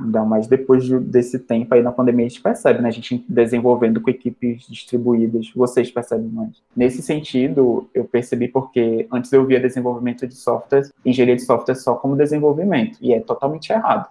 [0.00, 2.88] Ainda mais depois de, desse tempo aí na pandemia, a gente percebe, né?
[2.88, 6.62] A gente desenvolvendo com equipes distribuídas, vocês percebem mais.
[6.74, 11.94] Nesse sentido, eu percebi porque antes eu via desenvolvimento de software, engenharia de software só
[11.96, 14.08] como desenvolvimento, e é totalmente errado.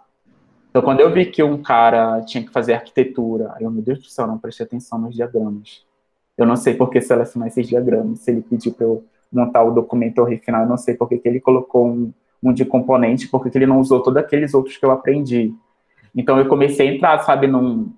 [0.70, 4.06] Então, quando eu vi que um cara tinha que fazer arquitetura, eu, meu Deus do
[4.06, 5.84] céu, não prestei atenção nos diagramas.
[6.38, 9.72] Eu não sei por que selecionar esses diagramas, se ele pediu para eu montar o
[9.72, 12.12] documento final, eu não sei por que ele colocou um,
[12.42, 15.54] um de componente, porque ele não usou todos aqueles outros que eu aprendi.
[16.16, 17.92] Então eu comecei a entrar, sabe, num,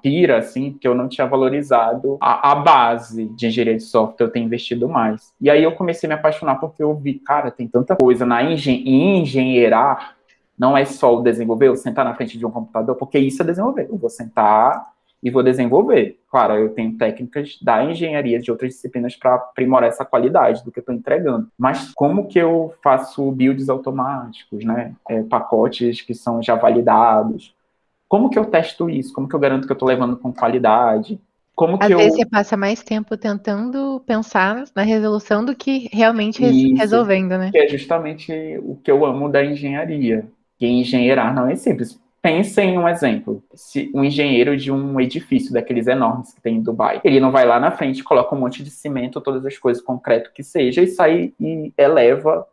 [0.00, 4.30] pira, assim, que eu não tinha valorizado a, a, base de engenharia de software, eu
[4.30, 5.32] tenho investido mais.
[5.40, 8.42] E aí eu comecei a me apaixonar porque eu vi, cara, tem tanta coisa na
[8.44, 10.16] engen engenheirar,
[10.58, 13.44] não é só o desenvolver, eu sentar na frente de um computador, porque isso é
[13.44, 13.88] desenvolver.
[13.90, 16.18] Eu vou sentar e vou desenvolver.
[16.30, 20.78] Claro, eu tenho técnicas da engenharia de outras disciplinas para aprimorar essa qualidade do que
[20.78, 21.48] eu estou entregando.
[21.58, 24.94] Mas como que eu faço builds automáticos, né?
[25.08, 27.54] É, pacotes que são já validados?
[28.08, 29.12] Como que eu testo isso?
[29.12, 31.18] Como que eu garanto que eu estou levando com qualidade?
[31.54, 32.18] Como Às que vezes eu...
[32.18, 37.50] você passa mais tempo tentando pensar na resolução do que realmente isso, resolvendo, né?
[37.50, 40.26] Que é justamente o que eu amo da engenharia.
[40.58, 43.40] Que engenheirar não é simples Pense em um exemplo.
[43.54, 47.46] Se um engenheiro de um edifício daqueles enormes que tem em Dubai, ele não vai
[47.46, 50.88] lá na frente, coloca um monte de cimento, todas as coisas, concreto que seja, e
[50.88, 52.44] sai e eleva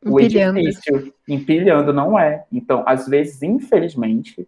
[0.00, 0.60] empilhando.
[0.60, 2.44] o edifício, empilhando, não é.
[2.52, 4.46] Então, às vezes, infelizmente,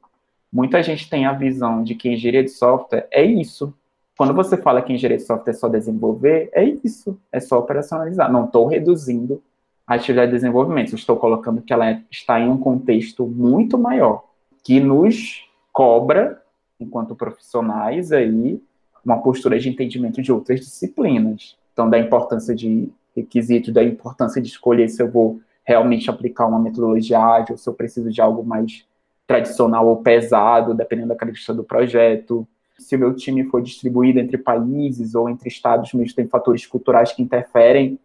[0.53, 3.75] muita gente tem a visão de que engenharia de software é isso.
[4.17, 8.31] Quando você fala que engenharia de software é só desenvolver, é isso, é só operacionalizar.
[8.31, 9.43] Não estou reduzindo
[9.85, 14.28] a atividade de desenvolvimento, estou colocando que ela está em um contexto muito maior
[14.65, 16.43] que nos cobra,
[16.81, 18.61] enquanto profissionais, aí,
[19.05, 21.57] uma postura de entendimento de outras disciplinas.
[21.73, 26.59] Então, da importância de requisitos, da importância de escolher se eu vou realmente aplicar uma
[26.59, 28.87] metodologia ágil, se eu preciso de algo mais
[29.27, 32.49] tradicional ou pesado, dependendo da característica do projeto.
[32.79, 37.13] Se o meu time for distribuído entre países ou entre estados, mesmo tem fatores culturais
[37.13, 37.99] que interferem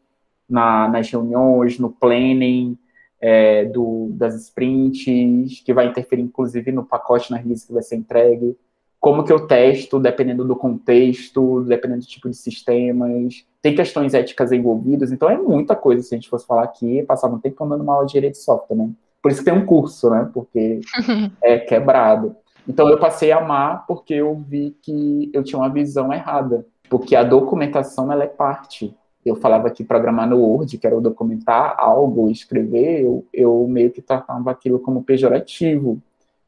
[0.49, 2.77] na, nas reuniões, no planning,
[3.25, 7.95] é, do, das sprints, que vai interferir inclusive no pacote na release que vai ser
[7.95, 8.57] entregue,
[8.99, 14.51] como que eu testo, dependendo do contexto, dependendo do tipo de sistemas, tem questões éticas
[14.51, 17.81] envolvidas, então é muita coisa se a gente fosse falar aqui, passava um tempo andando
[17.81, 18.89] uma aula de de software, né?
[19.21, 20.29] Por isso que tem um curso, né?
[20.33, 20.81] Porque
[21.41, 22.35] é quebrado.
[22.67, 27.15] Então eu passei a amar porque eu vi que eu tinha uma visão errada, porque
[27.15, 28.93] a documentação ela é parte
[29.29, 34.01] eu falava que programar no Word, que era documentar algo, escrever, eu, eu meio que
[34.01, 36.01] tratava aquilo como pejorativo,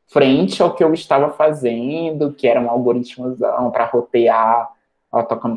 [0.08, 3.36] frente ao que eu estava fazendo, que era um algoritmo
[3.72, 4.70] para rotear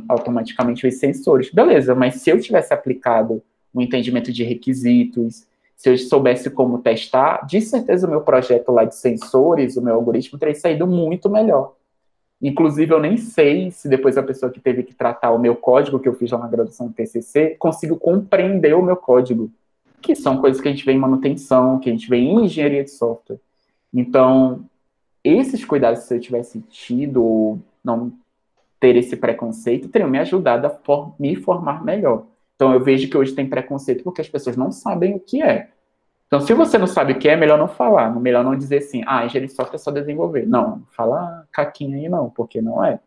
[0.09, 1.51] automaticamente os sensores.
[1.51, 3.43] Beleza, mas se eu tivesse aplicado
[3.75, 8.85] um entendimento de requisitos, se eu soubesse como testar, de certeza o meu projeto lá
[8.85, 11.75] de sensores, o meu algoritmo teria saído muito melhor.
[12.41, 15.99] Inclusive, eu nem sei se depois a pessoa que teve que tratar o meu código
[15.99, 19.51] que eu fiz lá na graduação do TCC conseguiu compreender o meu código,
[20.01, 22.85] que são coisas que a gente vê em manutenção, que a gente vê em engenharia
[22.85, 23.41] de software.
[23.93, 24.65] Então,
[25.25, 28.13] esses cuidados, se eu tivesse tido ou não
[28.79, 32.25] ter esse preconceito, teriam me ajudado a for me formar melhor.
[32.55, 35.71] Então, eu vejo que hoje tem preconceito porque as pessoas não sabem o que é.
[36.29, 38.15] Então, se você não sabe o que é, é melhor não falar.
[38.21, 40.47] Melhor não dizer assim, ah, engenharia de software é só desenvolver.
[40.47, 43.01] Não, fala caquinha aí não, porque não é.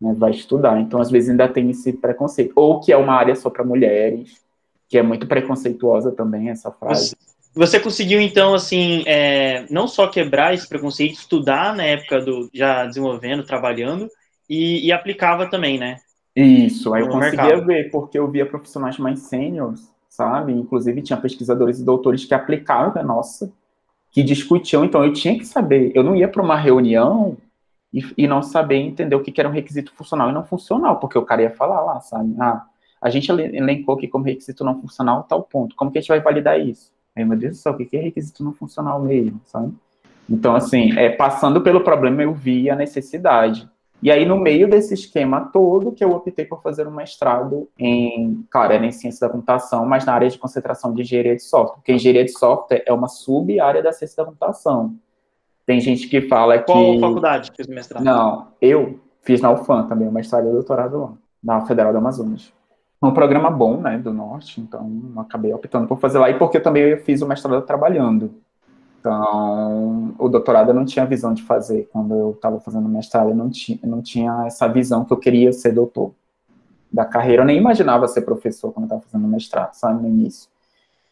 [0.00, 0.14] Né?
[0.16, 0.80] Vai estudar.
[0.80, 2.52] Então, às vezes ainda tem esse preconceito.
[2.54, 4.40] Ou que é uma área só para mulheres,
[4.88, 7.16] que é muito preconceituosa também essa frase.
[7.52, 12.86] Você conseguiu, então, assim, é, não só quebrar esse preconceito, estudar na época do já
[12.86, 14.08] desenvolvendo, trabalhando,
[14.48, 15.96] e, e aplicava também, né?
[16.34, 17.66] Isso, aí eu conseguia mercado.
[17.66, 20.52] ver, porque eu via profissionais mais sêniores sabe?
[20.52, 23.50] Inclusive tinha pesquisadores e doutores que aplicavam a nossa,
[24.10, 27.38] que discutiam, então eu tinha que saber, eu não ia para uma reunião
[27.90, 31.00] e, e, não saber entender o que, que era um requisito funcional e não funcional,
[31.00, 32.34] porque o cara ia falar lá, sabe?
[32.38, 32.66] Ah,
[33.00, 36.20] a gente elencou aqui como requisito não funcional tal ponto, como que a gente vai
[36.20, 36.92] validar isso?
[37.16, 39.72] Aí, meu Deus do céu, o que é requisito não funcional mesmo, sabe?
[40.28, 43.68] Então, assim, é, passando pelo problema, eu vi a necessidade.
[44.02, 48.44] E aí, no meio desse esquema todo, que eu optei por fazer um mestrado em,
[48.50, 51.76] claro, era em ciência da computação, mas na área de concentração de engenharia de software,
[51.76, 54.96] porque engenharia de software é uma sub-área da ciência da computação.
[55.64, 56.64] Tem gente que fala que...
[56.64, 58.02] Qual faculdade fez mestrado?
[58.02, 61.12] Não, eu fiz na UFAM também, o mestrado e doutorado lá,
[61.42, 62.52] na Federal do Amazonas.
[63.00, 66.62] Um programa bom, né, do Norte, então acabei optando por fazer lá, e porque eu
[66.62, 68.34] também fiz o mestrado trabalhando.
[69.02, 71.88] Então, o doutorado eu não tinha visão de fazer.
[71.92, 75.16] Quando eu estava fazendo mestrado, eu não tinha, eu não tinha essa visão que eu
[75.16, 76.14] queria ser doutor
[76.90, 77.42] da carreira.
[77.42, 80.48] Eu nem imaginava ser professor quando eu estava fazendo mestrado, sabe, no início.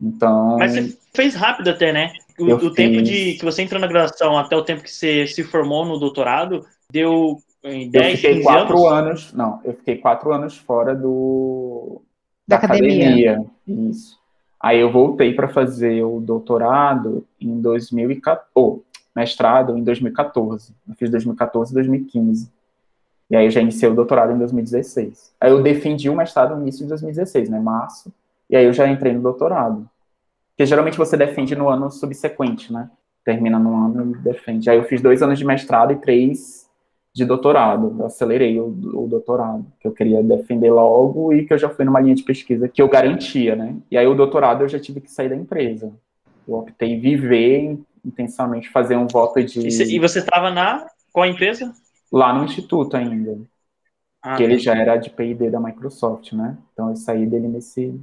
[0.00, 0.56] Então.
[0.56, 2.12] Mas você fez rápido até, né?
[2.38, 5.42] O, o tempo de que você entrou na graduação até o tempo que você se
[5.42, 8.92] formou no doutorado deu em 10, eu fiquei quatro anos?
[8.92, 9.32] anos?
[9.32, 12.00] Não, eu fiquei quatro anos fora do
[12.46, 13.32] da, da academia.
[13.32, 13.46] academia.
[13.66, 14.19] Isso.
[14.60, 18.80] Aí eu voltei para fazer o doutorado em 2014, oh,
[19.16, 20.74] mestrado em 2014.
[20.88, 22.52] Eu fiz 2014 e 2015.
[23.30, 25.32] E aí eu já iniciei o doutorado em 2016.
[25.40, 28.12] Aí eu defendi o mestrado no início de 2016, né, março.
[28.50, 29.88] E aí eu já entrei no doutorado.
[30.50, 32.90] Porque geralmente você defende no ano subsequente, né?
[33.24, 34.68] Termina no ano e defende.
[34.68, 36.68] Aí eu fiz dois anos de mestrado e três
[37.12, 37.96] de doutorado.
[37.98, 41.84] Eu acelerei o, o, doutorado, que eu queria defender logo e que eu já fui
[41.84, 43.76] numa linha de pesquisa que eu garantia, né?
[43.90, 45.92] E aí o doutorado eu já tive que sair da empresa.
[46.46, 49.60] Eu optei viver intensamente, fazer um voto de.
[49.60, 51.72] E você estava na qual empresa?
[52.12, 53.38] Lá no instituto ainda.
[54.22, 56.58] Ah, que ele já era de P&D da Microsoft, né?
[56.72, 57.98] Então eu saí dele nesse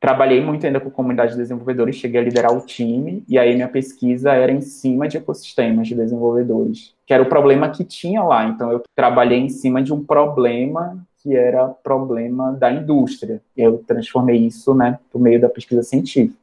[0.00, 3.68] trabalhei muito ainda com comunidade de desenvolvedores, cheguei a liderar o time, e aí minha
[3.68, 8.46] pesquisa era em cima de ecossistemas de desenvolvedores, que era o problema que tinha lá.
[8.46, 13.42] Então, eu trabalhei em cima de um problema que era problema da indústria.
[13.56, 16.38] Eu transformei isso, né, por meio da pesquisa científica.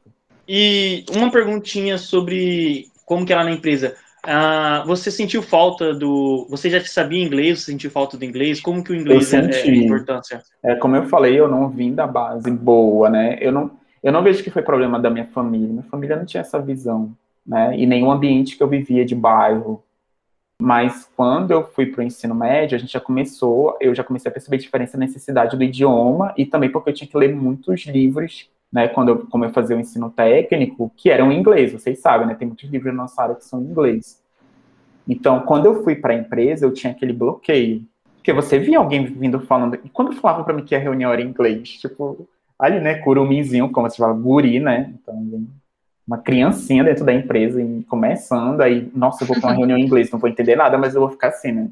[0.48, 3.96] E uma perguntinha sobre como que era na empresa.
[4.28, 6.48] Ah, você sentiu falta do.
[6.50, 7.60] Você já sabia inglês?
[7.60, 8.60] Você sentiu falta do inglês?
[8.60, 9.68] Como que o inglês eu senti.
[9.68, 10.42] é, é importância?
[10.64, 13.38] É, como eu falei, eu não vim da base boa, né?
[13.40, 13.70] Eu não,
[14.02, 15.68] eu não vejo que foi problema da minha família.
[15.68, 17.78] Minha família não tinha essa visão, né?
[17.78, 19.80] E nenhum ambiente que eu vivia de bairro.
[20.60, 24.28] Mas quando eu fui para o ensino médio, a gente já começou, eu já comecei
[24.28, 27.32] a perceber a diferença, a necessidade do idioma e também porque eu tinha que ler
[27.32, 31.72] muitos livros né, quando eu, como eu fazia o ensino técnico, que eram em inglês,
[31.72, 34.22] vocês sabem, né, tem muitos livros na nossa área que são em inglês.
[35.08, 37.82] Então, quando eu fui para a empresa, eu tinha aquele bloqueio,
[38.16, 41.22] porque você via alguém vindo falando, e quando falavam para mim que a reunião era
[41.22, 45.46] em inglês, tipo, ali, né, curumizinho, como se fala, guri, né, então,
[46.06, 49.86] uma criancinha dentro da empresa, e começando, aí, nossa, eu vou para uma reunião em
[49.86, 51.70] inglês, não vou entender nada, mas eu vou ficar assim, né.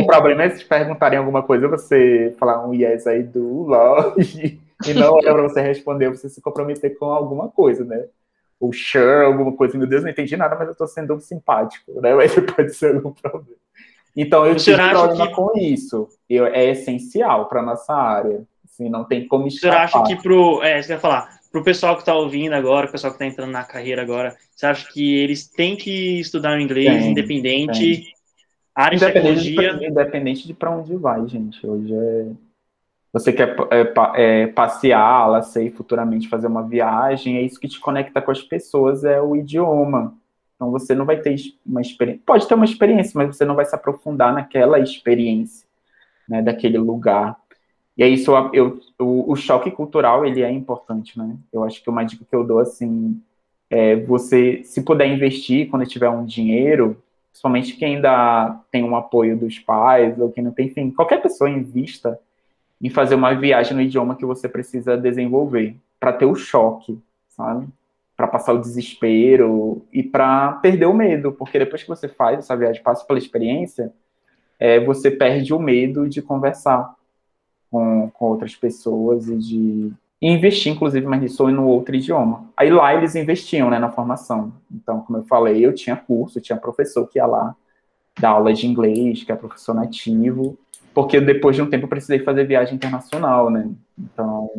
[0.00, 4.14] o problema é se te perguntarem alguma coisa, você falar um yes aí do LOL,
[4.86, 8.06] e não é para você responder, você se comprometer com alguma coisa, né?
[8.60, 12.14] Ou sure, alguma coisa, meu Deus, não entendi nada, mas eu estou sendo simpático, né?
[12.14, 13.56] Mas pode ser algum problema.
[14.16, 15.34] Então, eu tive problema que...
[15.34, 16.08] com isso.
[16.28, 18.42] Eu, é essencial para nossa área.
[18.64, 19.88] Assim, não tem como escapar.
[19.88, 20.62] Você acha que pro...
[20.62, 23.52] É, você vai falar, pro pessoal que está ouvindo agora, o pessoal que está entrando
[23.52, 27.96] na carreira agora, você acha que eles têm que estudar o inglês tem, independente...
[27.96, 28.18] Tem.
[28.74, 29.88] Área independente de tecnologia...
[29.88, 31.64] independente de para onde vai, gente.
[31.66, 32.26] Hoje é
[33.12, 37.80] você quer é, é, passear, lá sei, futuramente fazer uma viagem, é isso que te
[37.80, 40.14] conecta com as pessoas, é o idioma.
[40.56, 43.64] Então você não vai ter uma experiência, pode ter uma experiência, mas você não vai
[43.64, 45.66] se aprofundar naquela experiência,
[46.28, 47.36] né, daquele lugar.
[47.96, 51.36] E é isso, eu, o, o choque cultural, ele é importante, né?
[51.52, 53.20] Eu acho que uma dica que eu dou, assim,
[53.68, 59.36] é você, se puder investir quando tiver um dinheiro, principalmente quem ainda tem um apoio
[59.36, 62.18] dos pais, ou quem não tem, enfim, qualquer pessoa invista
[62.80, 67.66] em fazer uma viagem no idioma que você precisa desenvolver, para ter o choque, sabe?
[68.16, 72.56] Para passar o desespero e para perder o medo, porque depois que você faz essa
[72.56, 73.92] viagem, passa pela experiência,
[74.58, 76.94] é, você perde o medo de conversar
[77.70, 82.50] com, com outras pessoas e de investir, inclusive, mas nisso no outro idioma.
[82.56, 84.52] Aí lá eles investiam, né, na formação.
[84.70, 87.54] Então, como eu falei, eu tinha curso, tinha professor que ia lá
[88.18, 90.58] dar aula de inglês, que é professor nativo,
[90.98, 93.70] porque depois de um tempo eu precisei fazer viagem internacional, né?
[93.96, 94.50] Então,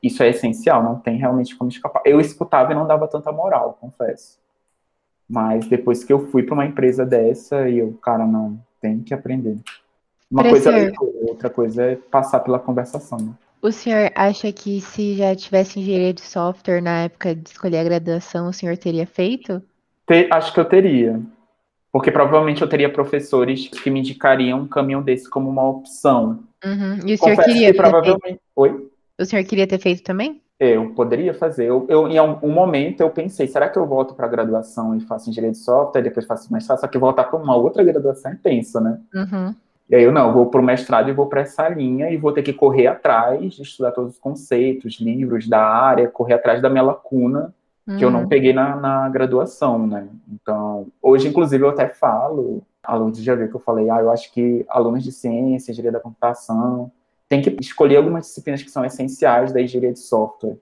[0.00, 2.00] isso é essencial, não tem realmente como escapar.
[2.04, 4.38] Eu escutava e não dava tanta moral, confesso.
[5.28, 9.12] Mas depois que eu fui para uma empresa dessa, e eu, cara, não, tem que
[9.12, 9.58] aprender.
[10.30, 13.18] Uma coisa é outra coisa é passar pela conversação.
[13.18, 13.32] Né?
[13.60, 17.84] O senhor acha que se já tivesse engenharia de software na época de escolher a
[17.84, 19.60] graduação, o senhor teria feito?
[20.06, 21.20] Te, acho que eu teria.
[21.92, 26.44] Porque provavelmente eu teria professores que me indicariam um caminho desse como uma opção.
[26.64, 26.98] Uhum.
[27.04, 28.22] E o senhor Confesso queria que provavelmente.
[28.22, 28.40] Feito...
[28.56, 28.90] Oi?
[29.18, 30.40] O senhor queria ter feito também?
[30.58, 31.66] Eu poderia fazer.
[31.66, 35.00] Eu, eu, em um momento eu pensei, será que eu volto para a graduação e
[35.00, 38.32] faço engenharia de software, depois faço mais fácil, só que voltar para uma outra graduação
[38.32, 38.98] é tenso, né?
[39.14, 39.54] Uhum.
[39.88, 42.32] E aí eu não, vou para o mestrado e vou para essa linha e vou
[42.32, 46.70] ter que correr atrás de estudar todos os conceitos, livros da área, correr atrás da
[46.70, 47.52] minha lacuna
[47.90, 47.98] uhum.
[47.98, 48.28] que eu não uhum.
[48.28, 50.08] peguei na, na, graduação, né?
[50.32, 54.32] Então, hoje, inclusive, eu até falo, alunos já viu que eu falei, ah, eu acho
[54.32, 56.90] que alunos de ciência, engenharia da computação,
[57.28, 60.56] tem que escolher algumas disciplinas que são essenciais da engenharia de software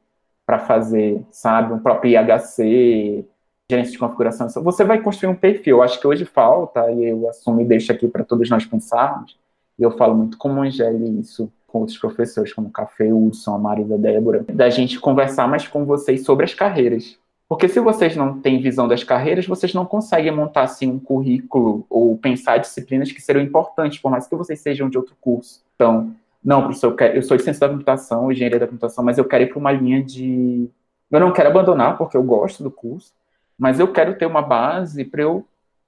[0.44, 3.24] para fazer, sabe, um próprio IHC,
[3.70, 4.48] gerência de configuração.
[4.48, 5.82] Você vai construir um perfil.
[5.82, 9.38] Acho que hoje falta, e eu assumo e deixo aqui para todos nós pensarmos,
[9.78, 13.58] e eu falo muito com o Angeli isso, com outros professores, como Café Hudson, a
[13.58, 17.16] Marisa Débora, da gente conversar mais com vocês sobre as carreiras.
[17.48, 21.86] Porque se vocês não têm visão das carreiras, vocês não conseguem montar assim um currículo
[21.88, 25.62] ou pensar disciplinas que serão importantes, por mais que vocês sejam de outro curso.
[25.74, 26.14] Então,
[26.44, 29.24] não, professor, eu, quero, eu sou de ciência da computação, engenharia da computação, mas eu
[29.24, 30.68] quero ir para uma linha de.
[31.10, 33.12] Eu não quero abandonar, porque eu gosto do curso,
[33.58, 35.44] mas eu quero ter uma base para eu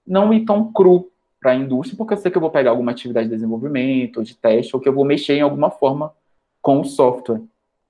[0.07, 1.10] não ir tão cru
[1.41, 4.23] para a indústria, porque eu sei que eu vou pegar alguma atividade de desenvolvimento, ou
[4.23, 6.13] de teste, ou que eu vou mexer em alguma forma
[6.61, 7.41] com o software.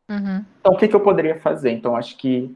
[0.09, 0.44] Uhum.
[0.61, 1.70] Então, o que, que, eu poderia fazer?
[1.70, 2.55] Então, acho que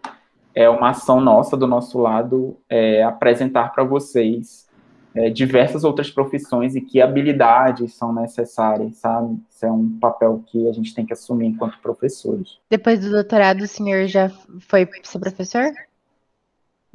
[0.55, 4.69] é uma ação nossa, do nosso lado, é, apresentar para vocês
[5.15, 9.39] é, diversas outras profissões e que habilidades são necessárias, sabe?
[9.49, 12.59] Isso é um papel que a gente tem que assumir enquanto professores.
[12.69, 14.29] Depois do doutorado, o senhor já
[14.61, 15.73] foi ser professor?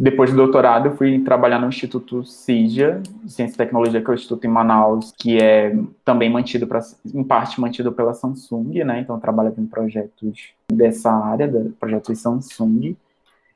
[0.02, 4.16] Depois do doutorado, eu fui trabalhar no Instituto CIGIA, Ciência e Tecnologia, que é o
[4.16, 5.76] Instituto em Manaus, que é
[6.06, 6.80] também mantido, pra,
[7.14, 9.02] em parte, mantido pela Samsung, né?
[9.02, 12.96] Então, eu trabalho em projetos dessa área, projetos Samsung.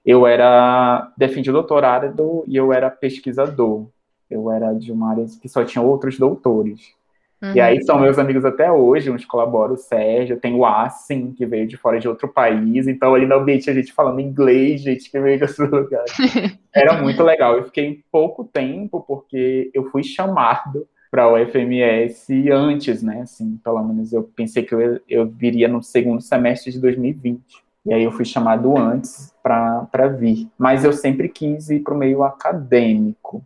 [0.05, 3.85] Eu era, defendi o doutorado e eu era pesquisador.
[4.29, 6.91] Eu era de uma área que só tinha outros doutores.
[7.43, 7.53] Uhum.
[7.53, 7.83] E aí uhum.
[7.83, 11.75] são meus amigos até hoje, uns colaboram, o Sérgio, tem o Assim, que veio de
[11.75, 15.37] fora de outro país, então ali no ambiente a gente falando inglês, gente que veio
[15.37, 16.05] de outro lugar.
[16.73, 17.57] Era muito legal.
[17.57, 23.21] Eu fiquei pouco tempo, porque eu fui chamado para o FMS antes, né?
[23.21, 27.39] Assim, pelo menos eu pensei que eu, eu viria no segundo semestre de 2020.
[27.85, 30.49] E aí eu fui chamado antes para vir.
[30.57, 33.45] Mas eu sempre quis ir para o meio acadêmico.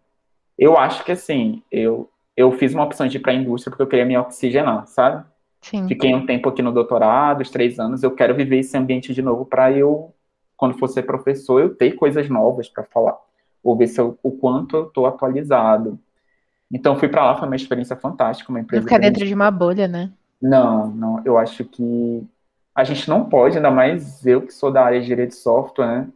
[0.58, 3.82] Eu acho que assim, eu eu fiz uma opção de ir para a indústria porque
[3.82, 5.26] eu queria me oxigenar, sabe?
[5.60, 5.88] Sim.
[5.88, 9.24] Fiquei um tempo aqui no doutorado, os três anos, eu quero viver esse ambiente de
[9.24, 10.14] novo para eu,
[10.56, 13.18] quando for ser professor, eu ter coisas novas para falar,
[13.64, 16.00] ou ver se eu, o quanto eu estou atualizado.
[16.72, 18.84] Então fui para lá, foi uma experiência fantástica, uma empresa.
[18.84, 20.12] Ficar dentro de uma bolha, né?
[20.40, 22.24] Não, não, eu acho que
[22.76, 25.88] a gente não pode, ainda mais eu que sou da área de engenharia de software,
[25.88, 26.08] né?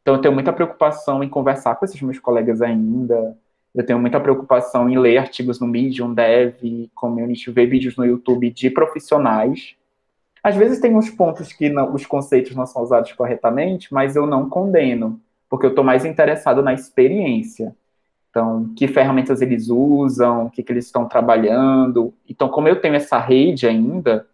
[0.00, 3.36] Então eu tenho muita preocupação em conversar com esses meus colegas ainda,
[3.76, 6.54] eu tenho muita preocupação em ler artigos no Medium, Dev,
[6.94, 9.76] Community, ver vídeos no YouTube de profissionais.
[10.42, 14.26] Às vezes tem uns pontos que não, os conceitos não são usados corretamente, mas eu
[14.26, 15.20] não condeno,
[15.50, 17.76] porque eu estou mais interessado na experiência.
[18.30, 22.14] Então, que ferramentas eles usam, o que, que eles estão trabalhando.
[22.26, 24.26] Então, como eu tenho essa rede ainda,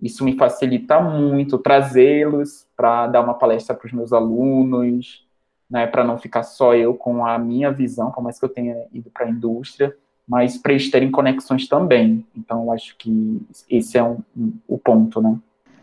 [0.00, 5.27] isso me facilita muito trazê-los para dar uma palestra para os meus alunos,
[5.70, 8.76] né, para não ficar só eu com a minha visão, por mais que eu tenha
[8.92, 9.94] ido para a indústria,
[10.26, 12.26] mas para eles terem conexões também.
[12.36, 15.38] Então, eu acho que esse é um, um, o ponto, né?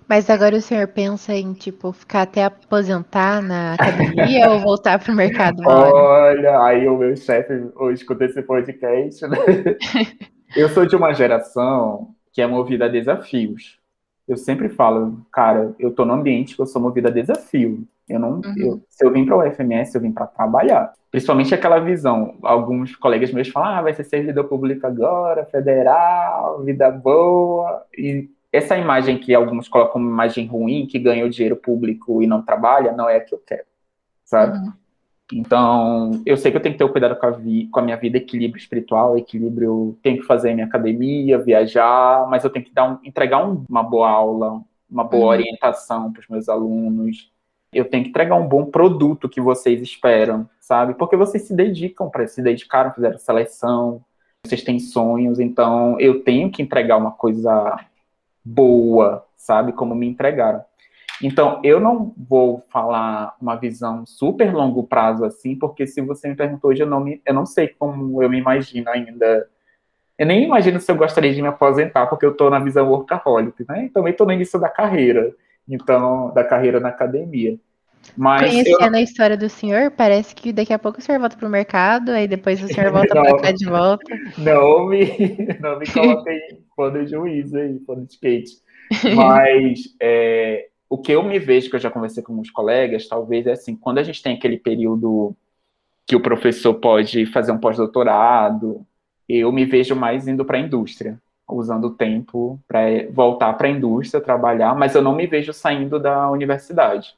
[0.07, 5.11] Mas agora o senhor pensa em, tipo, ficar até aposentar na academia ou voltar para
[5.11, 5.61] o mercado?
[5.65, 9.37] Olha, aí o meu chefe hoje escuta esse podcast, né?
[10.55, 13.79] eu sou de uma geração que é movida a desafios.
[14.27, 17.87] Eu sempre falo, cara, eu tô no ambiente que eu sou movida a desafio.
[18.07, 18.53] Eu não, uhum.
[18.57, 20.93] eu, se eu vim para o UFMS, eu vim para trabalhar.
[21.09, 22.35] Principalmente aquela visão.
[22.43, 27.85] Alguns colegas meus falam, ah, vai ser servidor público agora, federal, vida boa.
[27.97, 32.27] E essa imagem que alguns colocam como imagem ruim, que ganha o dinheiro público e
[32.27, 33.65] não trabalha, não é a que eu quero,
[34.23, 34.57] sabe?
[34.57, 34.73] Uhum.
[35.33, 37.83] Então, eu sei que eu tenho que ter o cuidado com a, vi, com a
[37.83, 42.73] minha vida, equilíbrio espiritual, equilíbrio, tenho que fazer minha academia, viajar, mas eu tenho que
[42.73, 45.29] dar um, entregar um, uma boa aula, uma boa uhum.
[45.29, 47.31] orientação para os meus alunos,
[47.75, 50.93] eu tenho que entregar um bom produto que vocês esperam, sabe?
[50.93, 54.01] Porque vocês se dedicam para se dedicaram, fizeram seleção,
[54.45, 57.77] vocês têm sonhos, então eu tenho que entregar uma coisa
[58.43, 59.73] boa, sabe?
[59.73, 60.63] Como me entregaram.
[61.21, 66.35] Então, eu não vou falar uma visão super longo prazo assim, porque se você me
[66.35, 69.47] perguntou hoje, eu não, me, eu não sei como eu me imagino ainda.
[70.17, 73.65] Eu nem imagino se eu gostaria de me aposentar, porque eu estou na visão workaholic,
[73.67, 73.85] né?
[73.85, 75.33] E também estou no início da carreira
[75.67, 77.57] então da carreira na academia.
[78.15, 78.95] Mas Conhecendo eu...
[78.95, 82.11] a história do senhor, parece que daqui a pouco o senhor volta para o mercado,
[82.11, 84.15] aí depois o senhor volta para cá de volta.
[84.37, 85.07] Não me,
[85.59, 88.51] não me coloquem em de juízo aí, pano de skate.
[89.15, 93.47] Mas é, o que eu me vejo, que eu já conversei com uns colegas, talvez
[93.47, 95.35] é assim, quando a gente tem aquele período
[96.05, 98.85] que o professor pode fazer um pós-doutorado,
[99.27, 102.81] eu me vejo mais indo para a indústria usando o tempo para
[103.11, 107.15] voltar para a indústria, trabalhar, mas eu não me vejo saindo da universidade.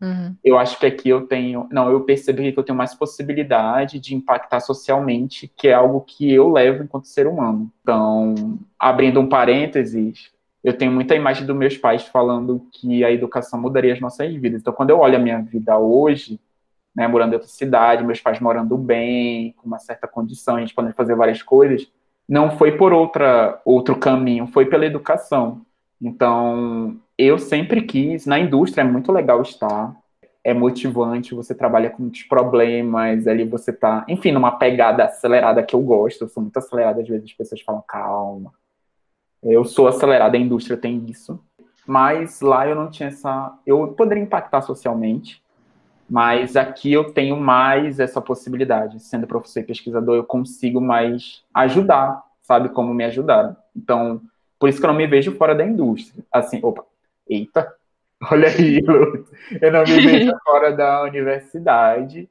[0.00, 0.34] Uhum.
[0.44, 1.66] Eu acho que aqui eu tenho.
[1.70, 6.32] Não, eu percebi que eu tenho mais possibilidade de impactar socialmente, que é algo que
[6.32, 7.70] eu levo enquanto ser humano.
[7.82, 10.30] Então, abrindo um parênteses,
[10.68, 14.60] eu tenho muita imagem dos meus pais falando que a educação mudaria as nossas vidas.
[14.60, 16.38] Então, quando eu olho a minha vida hoje,
[16.94, 20.74] né, morando em outra cidade, meus pais morando bem, com uma certa condição, a gente
[20.74, 21.90] podendo fazer várias coisas,
[22.28, 25.62] não foi por outra outro caminho, foi pela educação.
[26.00, 29.96] Então, eu sempre quis, na indústria é muito legal estar,
[30.44, 35.74] é motivante, você trabalha com muitos problemas, ali você tá, enfim, numa pegada acelerada que
[35.74, 38.52] eu gosto, eu sou muito acelerada, às vezes as pessoas falam, calma.
[39.42, 41.40] Eu sou acelerada, a indústria tem isso.
[41.86, 43.58] Mas lá eu não tinha essa.
[43.66, 45.42] Eu poderia impactar socialmente,
[46.08, 49.00] mas aqui eu tenho mais essa possibilidade.
[49.00, 52.68] Sendo professor e pesquisador, eu consigo mais ajudar, sabe?
[52.70, 53.56] Como me ajudaram.
[53.74, 54.20] Então,
[54.58, 56.24] por isso que eu não me vejo fora da indústria.
[56.32, 56.84] Assim, opa,
[57.28, 57.72] eita,
[58.30, 59.24] olha aí, Lu.
[59.60, 62.28] Eu não me vejo fora da universidade,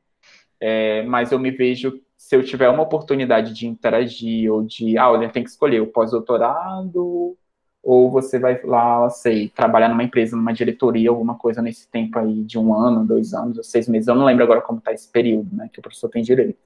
[0.59, 5.11] é, mas eu me vejo, se eu tiver uma oportunidade de interagir, ou de, ah,
[5.11, 7.37] olha, tem que escolher o pós-doutorado,
[7.83, 12.43] ou você vai lá, sei, trabalhar numa empresa, numa diretoria, alguma coisa nesse tempo aí
[12.43, 14.07] de um ano, dois anos, seis meses.
[14.07, 16.59] Eu não lembro agora como está esse período, né, que o professor tem direito.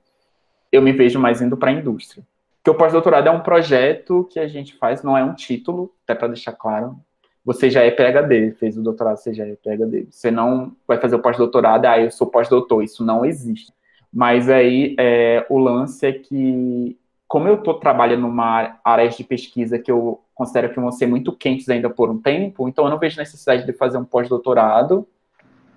[0.72, 2.26] Eu me vejo mais indo para a indústria.
[2.58, 6.16] Porque o pós-doutorado é um projeto que a gente faz, não é um título, até
[6.16, 6.96] para deixar claro.
[7.44, 10.08] Você já é PhD, fez o doutorado, você já é PhD.
[10.10, 13.74] Você não vai fazer o pós-doutorado, ah, eu sou pós-doutor, isso não existe.
[14.14, 16.98] Mas aí é, o lance é que,
[17.28, 21.32] como eu estou trabalhando numa área de pesquisa que eu considero que vão ser muito
[21.32, 25.08] quentes ainda por um tempo, então eu não vejo necessidade de fazer um pós-doutorado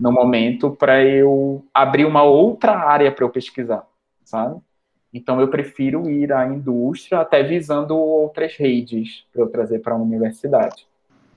[0.00, 3.86] no momento para eu abrir uma outra área para eu pesquisar,
[4.24, 4.60] sabe?
[5.12, 9.96] Então eu prefiro ir à indústria até visando outras redes para eu trazer para a
[9.96, 10.88] universidade.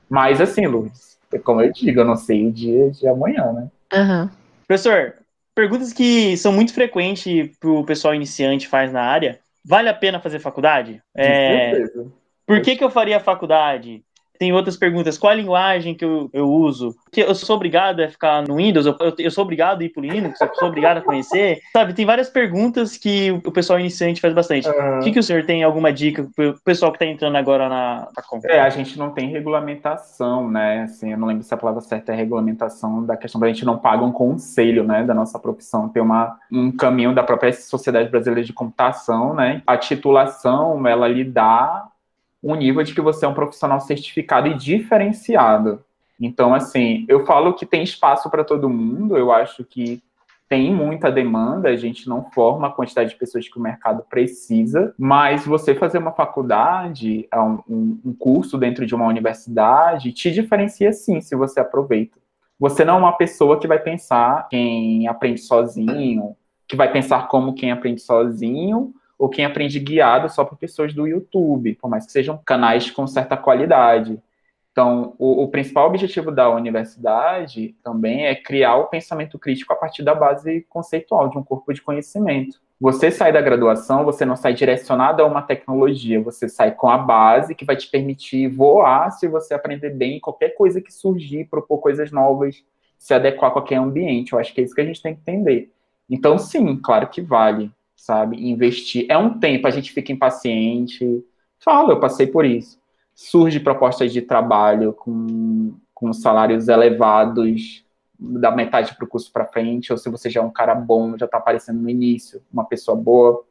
[0.09, 3.69] Mas assim, Lourdes, como eu digo, eu não sei o dia de amanhã, né?
[3.93, 4.29] Uhum.
[4.65, 5.13] Professor,
[5.57, 9.39] perguntas que são muito frequentes para o pessoal iniciante faz na área.
[9.65, 11.01] Vale a pena fazer faculdade?
[11.15, 11.71] De é...
[11.71, 12.13] certeza.
[12.45, 14.05] Por que, que eu faria faculdade?
[14.37, 15.17] Tem outras perguntas.
[15.17, 16.95] Qual a linguagem que eu, eu uso?
[17.03, 18.85] Porque eu sou obrigado a ficar no Windows?
[18.85, 20.39] Eu, eu, eu sou obrigado a ir pro Linux?
[20.39, 21.59] Eu sou obrigado a conhecer?
[21.73, 24.67] Sabe, tem várias perguntas que o pessoal iniciante faz bastante.
[24.67, 24.99] Uhum.
[24.99, 28.07] O que, que o senhor tem alguma dica pro pessoal que está entrando agora na,
[28.15, 30.83] na É, a gente não tem regulamentação, né?
[30.83, 33.77] Assim, eu não lembro se a palavra certa é regulamentação da questão, a gente não
[33.77, 35.89] paga um conselho, né, da nossa profissão.
[35.89, 39.61] Tem uma, um caminho da própria Sociedade Brasileira de Computação, né?
[39.65, 41.87] A titulação, ela lhe dá
[42.43, 45.83] um nível de que você é um profissional certificado e diferenciado.
[46.19, 50.01] Então, assim, eu falo que tem espaço para todo mundo, eu acho que
[50.49, 54.93] tem muita demanda, a gente não forma a quantidade de pessoas que o mercado precisa,
[54.97, 60.93] mas você fazer uma faculdade, é um, um, curso dentro de uma universidade, te diferencia
[60.93, 62.17] sim, se você aproveita.
[62.57, 66.35] Você não é uma pessoa que vai pensar quem aprende sozinho,
[66.67, 71.07] que vai pensar como quem aprende sozinho, ou quem aprende guiado só por pessoas do
[71.07, 74.21] YouTube, por mais que sejam canais com certa qualidade.
[74.71, 80.03] Então, o, o, principal objetivo da universidade também é criar o pensamento crítico a partir
[80.03, 82.59] da base conceitual de um corpo de conhecimento.
[82.79, 86.97] Você sai da graduação, você não sai direcionado a uma tecnologia, você sai com a
[86.99, 91.79] base que vai te permitir voar se você aprender bem qualquer coisa que surgir, propor
[91.79, 92.63] coisas novas,
[92.99, 94.33] se adequar a qualquer ambiente.
[94.33, 95.71] Eu acho que é isso que a gente tem que entender.
[96.07, 97.71] Então, sim, claro que vale
[98.07, 98.37] sabe?
[98.49, 99.05] Investir.
[99.09, 101.25] É um tempo, a gente fica impaciente.
[101.59, 102.79] Fala, eu passei por isso.
[103.13, 107.85] Surge propostas de trabalho com, com salários elevados
[108.17, 111.17] da metade para o curso para frente, ou se você já é um cara bom,
[111.17, 113.43] já está aparecendo no início, uma pessoa boa.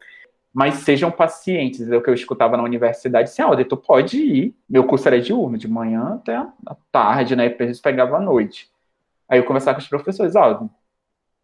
[0.53, 1.91] Mas sejam pacientes.
[1.91, 3.29] É o que eu escutava na universidade.
[3.29, 4.57] Assim, ah, tu pode ir.
[4.69, 7.49] Meu curso era diurno, de manhã até a tarde, né?
[7.51, 8.71] Vezes pegava à noite.
[9.29, 10.67] Aí eu conversava com os professores, ó,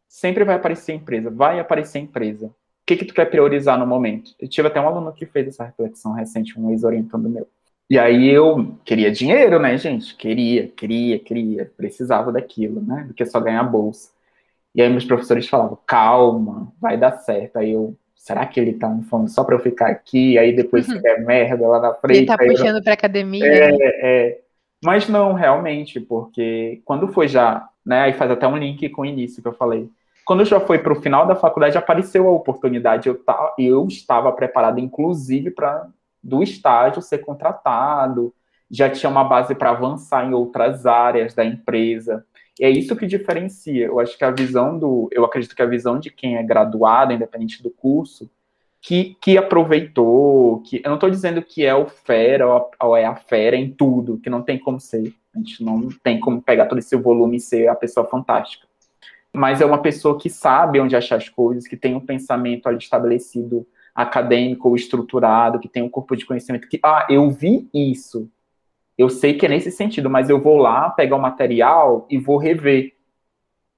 [0.09, 2.55] sempre vai aparecer empresa, vai aparecer empresa
[2.87, 4.33] que, que tu quer priorizar no momento?
[4.41, 7.49] Eu tive até um aluno que fez essa reflexão recente, um ex-orientando meu.
[7.89, 10.17] E aí eu queria dinheiro, né, gente?
[10.17, 13.05] Queria, queria, queria, precisava daquilo, né?
[13.07, 14.11] Do que só ganhar bolsa.
[14.75, 17.59] E aí meus professores falavam, calma, vai dar certo.
[17.59, 20.39] Aí eu, será que ele tá me falando só para eu ficar aqui?
[20.39, 20.97] Aí depois uhum.
[20.97, 22.19] se der merda lá na frente.
[22.19, 22.83] Ele tá puxando eu...
[22.83, 23.45] pra academia.
[23.45, 24.41] É, é.
[24.83, 28.03] Mas não, realmente, porque quando foi já, né?
[28.03, 29.89] Aí faz até um link com o início que eu falei
[30.25, 33.09] quando já foi para o final da faculdade, apareceu a oportunidade.
[33.09, 35.89] Eu, tá, eu estava preparado, inclusive, para
[36.23, 38.33] do estágio ser contratado,
[38.71, 42.25] já tinha uma base para avançar em outras áreas da empresa.
[42.59, 43.87] E é isso que diferencia.
[43.87, 45.09] Eu acho que a visão do.
[45.11, 48.31] Eu acredito que a visão de quem é graduado, independente do curso,
[48.81, 53.05] que, que aproveitou, que eu não estou dizendo que é o fera ou, ou é
[53.05, 55.15] a fera em tudo, que não tem como ser.
[55.35, 58.67] A gente não tem como pegar todo esse volume e ser a pessoa fantástica.
[59.35, 62.79] Mas é uma pessoa que sabe onde achar as coisas, que tem um pensamento ali
[62.79, 68.31] estabelecido acadêmico ou estruturado, que tem um corpo de conhecimento que, ah, eu vi isso.
[68.97, 72.37] Eu sei que é nesse sentido, mas eu vou lá pegar o material e vou
[72.37, 72.95] rever.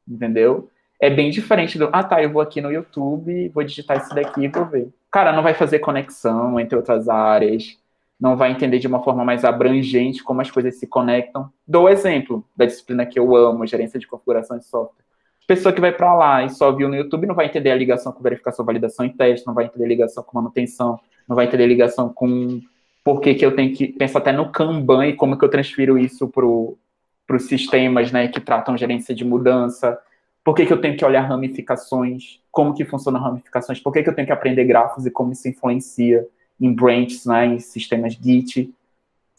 [0.06, 0.68] Entendeu?
[1.00, 4.42] É bem diferente do, ah, tá, eu vou aqui no YouTube, vou digitar isso daqui
[4.42, 4.92] e vou ver.
[5.10, 7.78] Cara, não vai fazer conexão entre outras áreas,
[8.20, 11.50] não vai entender de uma forma mais abrangente como as coisas se conectam.
[11.66, 15.03] Dou exemplo da disciplina que eu amo, gerência de configuração de software
[15.46, 18.12] pessoa que vai para lá e só viu no YouTube não vai entender a ligação
[18.12, 21.64] com verificação, validação e teste, não vai entender a ligação com manutenção, não vai entender
[21.64, 22.60] a ligação com
[23.02, 25.98] por que, que eu tenho que pensar até no Kanban e como que eu transfiro
[25.98, 26.46] isso para
[27.36, 29.98] os sistemas né, que tratam gerência de mudança,
[30.42, 34.08] por que, que eu tenho que olhar ramificações, como que funcionam ramificações, por que, que
[34.08, 36.26] eu tenho que aprender grafos e como isso influencia
[36.58, 38.72] em branches, né, em sistemas Git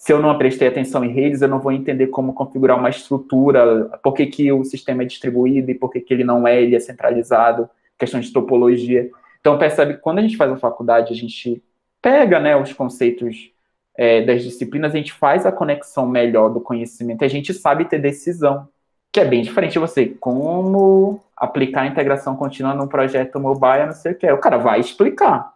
[0.05, 3.85] se eu não prestei atenção em redes, eu não vou entender como configurar uma estrutura,
[4.03, 6.75] por que, que o sistema é distribuído e por que, que ele não é, ele
[6.75, 9.09] é centralizado, questão de topologia.
[9.39, 11.59] Então, percebe que quando a gente faz a faculdade, a gente
[12.03, 13.51] pega né, os conceitos
[13.97, 17.97] é, das disciplinas, a gente faz a conexão melhor do conhecimento, a gente sabe ter
[17.97, 18.67] decisão,
[19.11, 23.93] que é bem diferente de você, como aplicar a integração contínua num projeto mobile, não
[23.93, 24.31] sei o que.
[24.31, 25.51] O cara vai explicar,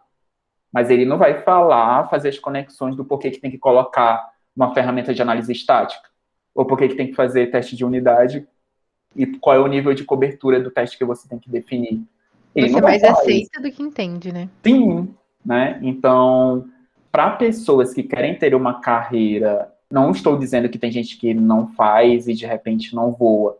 [0.72, 4.28] mas ele não vai falar, fazer as conexões do porquê que tem que colocar
[4.60, 6.06] uma ferramenta de análise estática,
[6.54, 8.46] ou porquê que tem que fazer teste de unidade
[9.16, 12.02] e qual é o nível de cobertura do teste que você tem que definir.
[12.54, 13.62] Ele você mais aceita isso.
[13.62, 14.50] do que entende, né?
[14.62, 15.78] Sim, né?
[15.82, 16.68] Então,
[17.10, 21.68] para pessoas que querem ter uma carreira, não estou dizendo que tem gente que não
[21.68, 23.58] faz e de repente não voa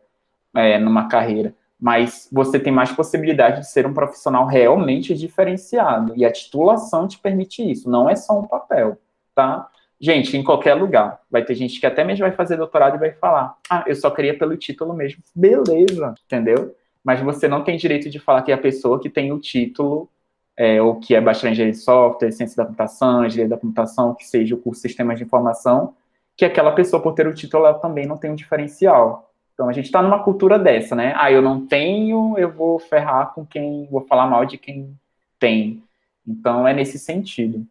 [0.55, 6.13] é, numa carreira, mas você tem mais possibilidade de ser um profissional realmente diferenciado.
[6.15, 8.99] E a titulação te permite isso, não é só um papel,
[9.35, 9.69] tá?
[10.01, 11.21] Gente, em qualquer lugar.
[11.31, 14.11] Vai ter gente que até mesmo vai fazer doutorado e vai falar: ah, eu só
[14.11, 15.23] queria pelo título mesmo.
[15.35, 16.75] Beleza, entendeu?
[17.05, 20.09] Mas você não tem direito de falar que é a pessoa que tem o título,
[20.57, 24.15] é, ou que é bacharel em engenharia de software, ciência da computação, engenharia da computação,
[24.15, 25.95] que seja o curso de sistemas de informação,
[26.37, 29.31] que aquela pessoa, por ter o título, ela também não tem um diferencial.
[29.55, 31.13] Então a gente está numa cultura dessa, né?
[31.17, 34.95] Ah, eu não tenho, eu vou ferrar com quem, vou falar mal de quem
[35.39, 35.83] tem.
[36.27, 37.67] Então é nesse sentido.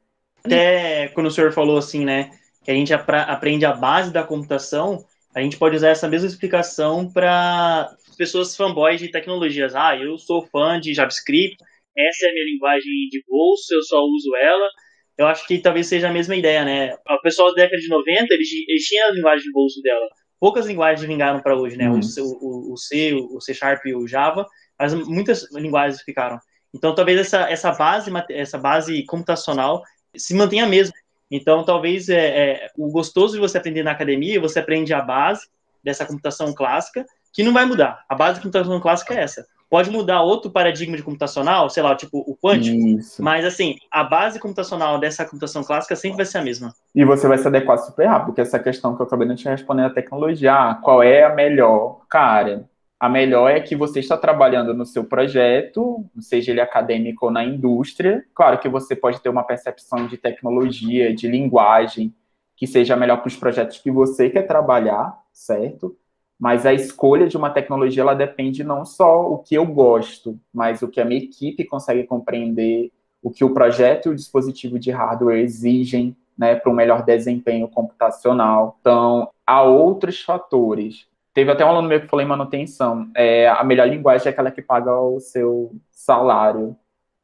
[0.46, 2.32] Até quando o senhor falou assim, né,
[2.64, 7.12] que a gente aprende a base da computação, a gente pode usar essa mesma explicação
[7.12, 9.76] para pessoas fanboys de tecnologias.
[9.76, 11.58] Ah, eu sou fã de JavaScript,
[11.98, 14.70] essa é a minha linguagem de bolso, eu só uso ela.
[15.18, 16.96] Eu acho que talvez seja a mesma ideia, né?
[17.10, 20.08] O pessoal da década de 90, eles, eles tinham a linguagem de bolso dela
[20.40, 21.90] poucas linguagens vingaram para hoje, né?
[21.90, 22.00] Uhum.
[22.00, 24.48] O, o, o, C, o C Sharp e o Java,
[24.80, 26.40] mas muitas linguagens ficaram.
[26.74, 29.84] Então, talvez essa, essa base essa base computacional
[30.16, 30.94] se mantenha mesmo.
[31.32, 35.48] Então, talvez é, é, o gostoso de você aprender na academia, você aprende a base
[35.84, 38.04] dessa computação clássica, que não vai mudar.
[38.10, 39.46] A base da computação clássica é essa.
[39.70, 43.22] Pode mudar outro paradigma de computacional, sei lá, tipo o quântico, Isso.
[43.22, 46.74] mas assim, a base computacional dessa computação clássica sempre vai ser a mesma.
[46.96, 49.48] E você vai se adequar super rápido, porque essa questão que eu acabei de te
[49.48, 52.02] responder a tecnologia, ah, qual é a melhor?
[52.10, 52.68] Cara,
[53.00, 57.44] a melhor é que você está trabalhando no seu projeto, seja ele acadêmico ou na
[57.44, 58.26] indústria.
[58.34, 62.14] Claro que você pode ter uma percepção de tecnologia, de linguagem,
[62.58, 65.96] que seja melhor para os projetos que você quer trabalhar, certo?
[66.40, 70.82] mas a escolha de uma tecnologia ela depende não só o que eu gosto, mas
[70.82, 74.90] o que a minha equipe consegue compreender, o que o projeto e o dispositivo de
[74.90, 78.78] hardware exigem né, para um melhor desempenho computacional.
[78.80, 81.06] Então, há outros fatores.
[81.40, 83.10] Teve até um aluno meu que falou em manutenção.
[83.16, 86.76] É, a melhor linguagem é aquela que paga o seu salário.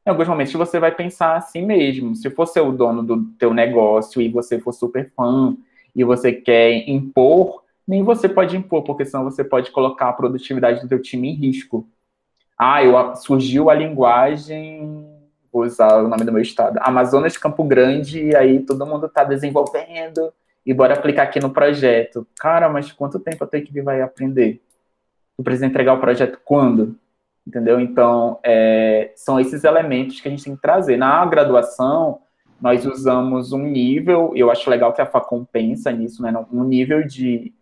[0.07, 2.15] Em alguns momentos você vai pensar assim mesmo.
[2.15, 5.57] Se for ser o dono do teu negócio e você for super fã
[5.93, 10.79] e você quer impor nem você pode impor, porque senão você pode colocar a produtividade
[10.79, 11.85] do teu time em risco.
[12.57, 15.05] Ah, eu, surgiu a linguagem,
[15.51, 19.25] vou usar o nome do meu estado, Amazonas Campo Grande, e aí todo mundo está
[19.25, 20.33] desenvolvendo,
[20.65, 22.27] e bora aplicar aqui no projeto.
[22.39, 24.61] Cara, mas quanto tempo a tua equipe vai aprender?
[25.37, 26.97] Tu precisa entregar o projeto quando?
[27.45, 27.79] Entendeu?
[27.79, 30.97] Então, é, são esses elementos que a gente tem que trazer.
[30.97, 32.19] Na graduação,
[32.59, 36.33] nós usamos um nível, eu acho legal que a Facom pensa nisso, né?
[36.51, 37.53] Um nível de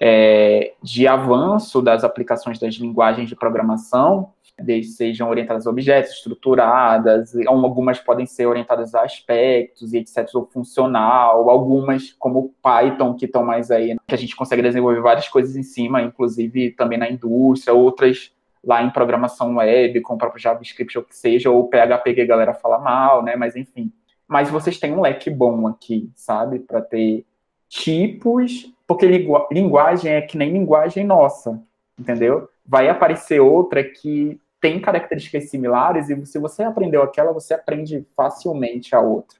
[0.00, 7.34] é, de avanço das aplicações das linguagens de programação, desde sejam orientadas a objetos, estruturadas,
[7.46, 13.44] algumas podem ser orientadas a aspectos e etc, ou funcional, algumas como Python, que estão
[13.44, 17.74] mais aí, que a gente consegue desenvolver várias coisas em cima, inclusive também na indústria,
[17.74, 18.32] outras
[18.62, 22.26] lá em programação web, com o próprio JavaScript ou que seja, ou PHP que a
[22.26, 23.36] galera fala mal, né?
[23.36, 23.92] Mas enfim.
[24.26, 26.58] Mas vocês têm um leque bom aqui, sabe?
[26.60, 27.26] Para ter
[27.68, 29.06] tipos, porque
[29.50, 31.60] linguagem é que nem linguagem nossa,
[31.98, 32.48] entendeu?
[32.66, 38.94] Vai aparecer outra que tem características similares e se você aprendeu aquela, você aprende facilmente
[38.94, 39.36] a outra,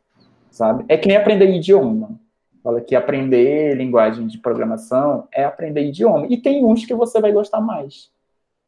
[0.50, 0.84] sabe?
[0.86, 2.20] É que nem aprender idioma.
[2.62, 6.26] Fala que aprender linguagem de programação é aprender idioma.
[6.28, 8.12] E tem uns que você vai gostar mais.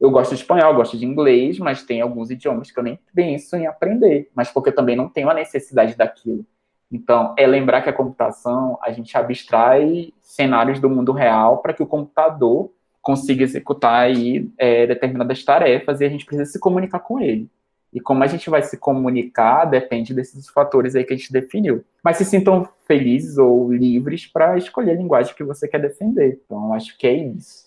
[0.01, 3.55] Eu gosto de espanhol, gosto de inglês, mas tem alguns idiomas que eu nem penso
[3.55, 6.47] em aprender, mas porque eu também não tenho a necessidade daquilo.
[6.91, 11.83] Então, é lembrar que a computação, a gente abstrai cenários do mundo real para que
[11.83, 12.71] o computador
[13.07, 17.49] consiga executar aí é, determinadas tarefas e a gente precisa se comunicar com ele.
[17.95, 21.85] E como a gente vai se comunicar depende desses fatores aí que a gente definiu.
[22.03, 26.41] Mas se sintam felizes ou livres para escolher a linguagem que você quer defender.
[26.45, 27.67] Então, acho que é isso.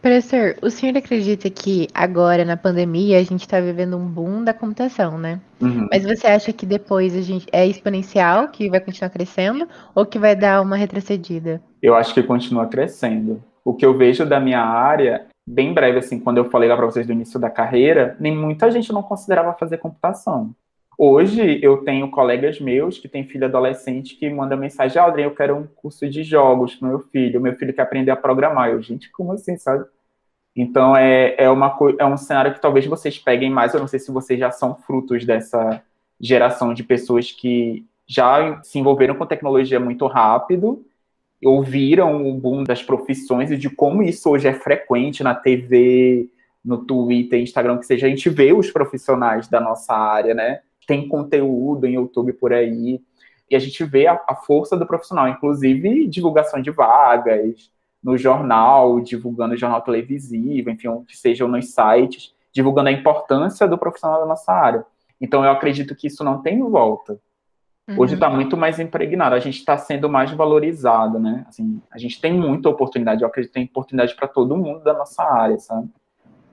[0.00, 4.54] Professor, o senhor acredita que agora, na pandemia, a gente está vivendo um boom da
[4.54, 5.42] computação, né?
[5.60, 5.88] Uhum.
[5.92, 10.18] Mas você acha que depois a gente é exponencial, que vai continuar crescendo, ou que
[10.18, 11.60] vai dar uma retrocedida?
[11.82, 13.44] Eu acho que continua crescendo.
[13.64, 16.86] O que eu vejo da minha área, bem breve, assim, quando eu falei lá para
[16.86, 20.54] vocês do início da carreira, nem muita gente não considerava fazer computação.
[21.02, 25.56] Hoje eu tenho colegas meus que têm filho adolescente que manda mensagem, Aldrin, eu quero
[25.56, 28.68] um curso de jogos pro meu filho, meu filho quer aprender a programar.
[28.68, 29.86] Eu, gente, como assim, sabe?
[30.54, 33.98] Então é, é, uma, é um cenário que talvez vocês peguem mais, eu não sei
[33.98, 35.82] se vocês já são frutos dessa
[36.20, 40.84] geração de pessoas que já se envolveram com tecnologia muito rápido,
[41.44, 46.28] ouviram o boom das profissões e de como isso hoje é frequente na TV,
[46.64, 50.60] no Twitter, Instagram, que seja, a gente vê os profissionais da nossa área, né?
[50.90, 53.00] tem conteúdo em YouTube por aí,
[53.48, 57.70] e a gente vê a, a força do profissional, inclusive divulgação de vagas,
[58.02, 64.18] no jornal, divulgando jornal televisivo, enfim, que sejam nos sites, divulgando a importância do profissional
[64.18, 64.84] da nossa área.
[65.20, 67.20] Então, eu acredito que isso não tem volta.
[67.98, 68.36] Hoje está uhum.
[68.36, 71.44] muito mais impregnado, a gente está sendo mais valorizado, né?
[71.48, 74.92] Assim, a gente tem muita oportunidade, eu acredito que tem oportunidade para todo mundo da
[74.92, 75.88] nossa área, sabe?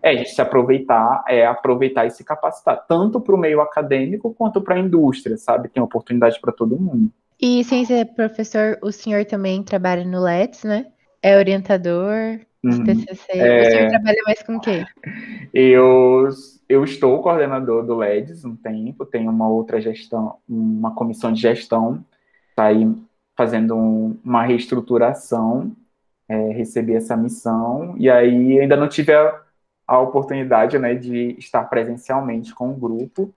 [0.02, 4.34] é a gente se aproveitar, é aproveitar e se capacitar, tanto para o meio acadêmico
[4.34, 5.70] quanto para a indústria, sabe?
[5.70, 7.12] Tem oportunidade para todo mundo.
[7.40, 10.88] E sem ser professor, o senhor também trabalha no LETS, né?
[11.28, 12.84] É orientador de uhum.
[12.84, 13.32] TCC.
[13.34, 13.62] É...
[13.62, 14.86] O senhor trabalha mais com o quê?
[15.54, 16.30] Eu,
[16.68, 22.04] eu estou coordenador do LEDS um tempo, tenho uma outra gestão, uma comissão de gestão,
[22.56, 22.88] tá aí
[23.36, 25.72] fazendo um, uma reestruturação,
[26.28, 29.42] é, recebi essa missão, e aí ainda não tive a
[29.88, 33.34] a oportunidade né, de estar presencialmente com o grupo.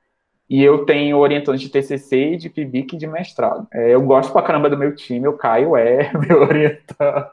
[0.48, 3.68] E eu tenho orientante de TCC, de PIBIC e de mestrado.
[3.72, 7.30] É, eu gosto pra caramba do meu time, o Caio é meu orientando.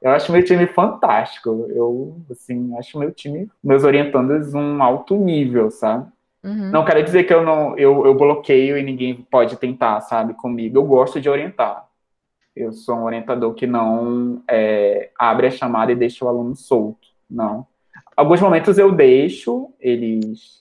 [0.00, 1.66] Eu acho meu time fantástico.
[1.70, 6.10] Eu, assim, acho meu time, meus orientandos, um alto nível, sabe?
[6.42, 6.70] Uhum.
[6.70, 10.78] Não quero dizer que eu não eu, eu bloqueio e ninguém pode tentar, sabe, comigo.
[10.78, 11.86] Eu gosto de orientar.
[12.56, 17.08] Eu sou um orientador que não é, abre a chamada e deixa o aluno solto.
[17.28, 17.66] Não
[18.20, 20.60] alguns momentos eu deixo eles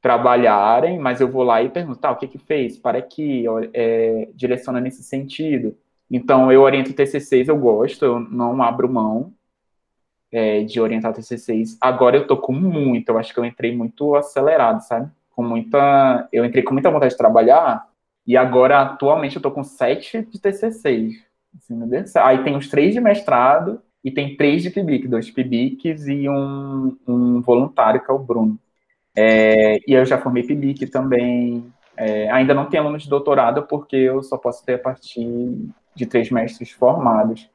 [0.00, 2.76] trabalharem, mas eu vou lá e pergunto, tá, o que que fez?
[2.76, 5.76] Para que é, direciona nesse sentido.
[6.12, 9.32] Então, eu oriento TCCs, eu gosto, eu não abro mão
[10.30, 11.78] é, de orientar TCCs.
[11.80, 15.10] Agora eu tô com muito, eu acho que eu entrei muito acelerado, sabe?
[15.30, 17.88] Com muita, eu entrei com muita vontade de trabalhar,
[18.26, 21.24] e agora, atualmente, eu tô com sete de TCCs.
[21.56, 21.78] Assim,
[22.22, 26.96] Aí tem os três de mestrado, e tem três de PIBIC, dois PIBICs e um,
[27.06, 28.58] um voluntário, que é o Bruno.
[29.16, 31.72] É, e eu já formei PIBIC também.
[31.96, 36.06] É, ainda não tenho alunos de doutorado, porque eu só posso ter a partir de
[36.06, 37.50] três mestres formados.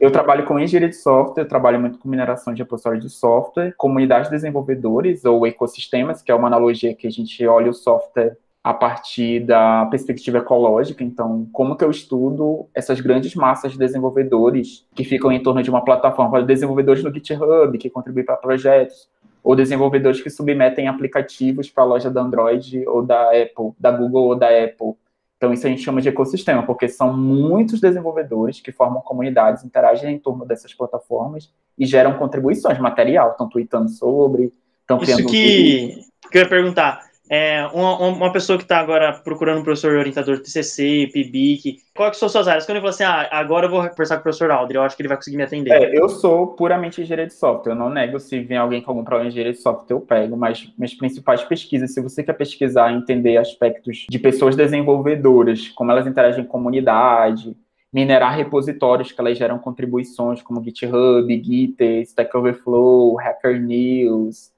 [0.00, 4.24] Eu trabalho com engenharia de software, trabalho muito com mineração de repositórios de software, comunidade
[4.24, 8.72] de desenvolvedores ou ecossistemas, que é uma analogia que a gente olha o software a
[8.72, 11.02] partir da perspectiva ecológica.
[11.02, 15.70] Então, como que eu estudo essas grandes massas de desenvolvedores que ficam em torno de
[15.70, 19.08] uma plataforma, desenvolvedores no GitHub que contribuem para projetos,
[19.42, 24.28] ou desenvolvedores que submetem aplicativos para a loja da Android ou da Apple, da Google
[24.28, 24.94] ou da Apple.
[25.42, 30.14] Então, isso a gente chama de ecossistema, porque são muitos desenvolvedores que formam comunidades, interagem
[30.14, 35.18] em torno dessas plataformas e geram contribuições, material, estão tweetando sobre, estão criando...
[35.18, 39.62] Isso que, que eu ia perguntar é, uma, uma, pessoa que está agora procurando um
[39.62, 42.66] professor orientador de TCC, PIBIC, que são suas áreas?
[42.66, 44.96] Quando ele fala assim, ah, agora eu vou conversar com o professor Aldri, eu acho
[44.96, 45.70] que ele vai conseguir me atender.
[45.70, 49.04] É, eu sou puramente engenheiro de software, eu não nego se vem alguém com algum
[49.04, 52.92] problema de engenharia de software, eu pego, mas minhas principais pesquisas, se você quer pesquisar
[52.92, 57.56] e entender aspectos de pessoas desenvolvedoras, como elas interagem em comunidade,
[57.92, 64.51] minerar repositórios que elas geram contribuições, como GitHub, Git, Stack Overflow, Hacker News,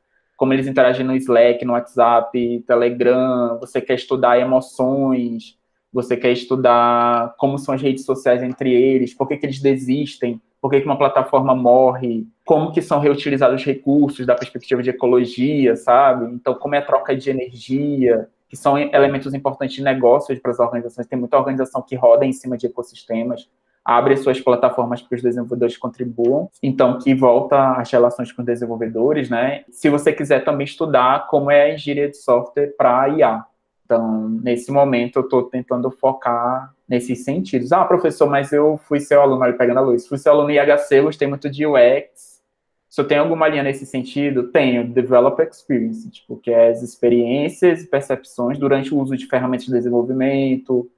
[0.45, 5.59] como eles interagem no Slack, no WhatsApp, Telegram, você quer estudar emoções,
[5.91, 10.39] você quer estudar como são as redes sociais entre eles, por que, que eles desistem,
[10.61, 14.91] por que, que uma plataforma morre, como que são reutilizados os recursos da perspectiva de
[14.91, 16.27] ecologia, sabe?
[16.35, 20.59] Então, como é a troca de energia, que são elementos importantes de negócios para as
[20.59, 21.07] organizações.
[21.07, 23.49] Tem muita organização que roda em cima de ecossistemas,
[23.85, 29.29] abre suas plataformas para os desenvolvedores contribuam, então que volta às relações com os desenvolvedores,
[29.29, 29.65] né?
[29.71, 33.45] Se você quiser também estudar como é a engenharia de software para IA.
[33.85, 37.71] Então, nesse momento, eu estou tentando focar nesses sentidos.
[37.71, 40.57] Ah, professor, mas eu fui seu aluno, ali pegando a luz, fui seu aluno em
[40.57, 42.43] IHC, gostei muito de UX.
[42.89, 47.83] Se eu tenho alguma linha nesse sentido, tenho Developer Experience, tipo, que é as experiências
[47.83, 50.89] e percepções durante o uso de ferramentas de desenvolvimento,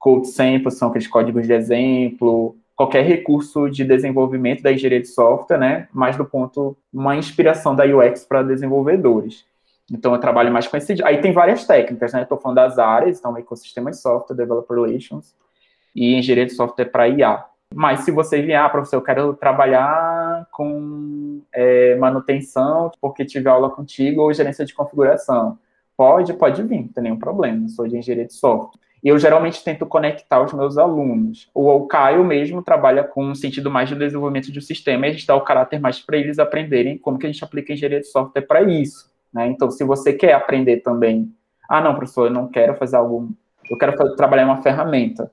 [0.00, 5.58] code samples, são aqueles códigos de exemplo, qualquer recurso de desenvolvimento da engenharia de software,
[5.58, 9.44] né, mais do ponto, uma inspiração da UX para desenvolvedores.
[9.92, 11.02] Então, eu trabalho mais com esse.
[11.04, 12.22] Aí tem várias técnicas, né?
[12.22, 15.34] Estou falando das áreas, então, ecossistema de software, developer relations
[15.94, 17.44] e engenharia de software para IA.
[17.74, 23.68] Mas se você vier, ah, professor, eu quero trabalhar com é, manutenção, porque tive aula
[23.68, 25.58] contigo, ou gerência de configuração.
[25.96, 28.80] Pode, pode vir, não tem nenhum problema, sou de engenharia de software.
[29.02, 31.48] E eu geralmente tento conectar os meus alunos.
[31.54, 35.10] O, o Caio mesmo trabalha com um sentido mais de desenvolvimento de um sistema, e
[35.10, 38.00] a gente dá o caráter mais para eles aprenderem como que a gente aplica engenharia
[38.00, 39.10] de software para isso.
[39.32, 39.46] Né?
[39.48, 41.32] Então, se você quer aprender também,
[41.68, 43.30] ah, não, professor, eu não quero fazer algo,
[43.70, 45.30] eu quero fazer, trabalhar uma ferramenta,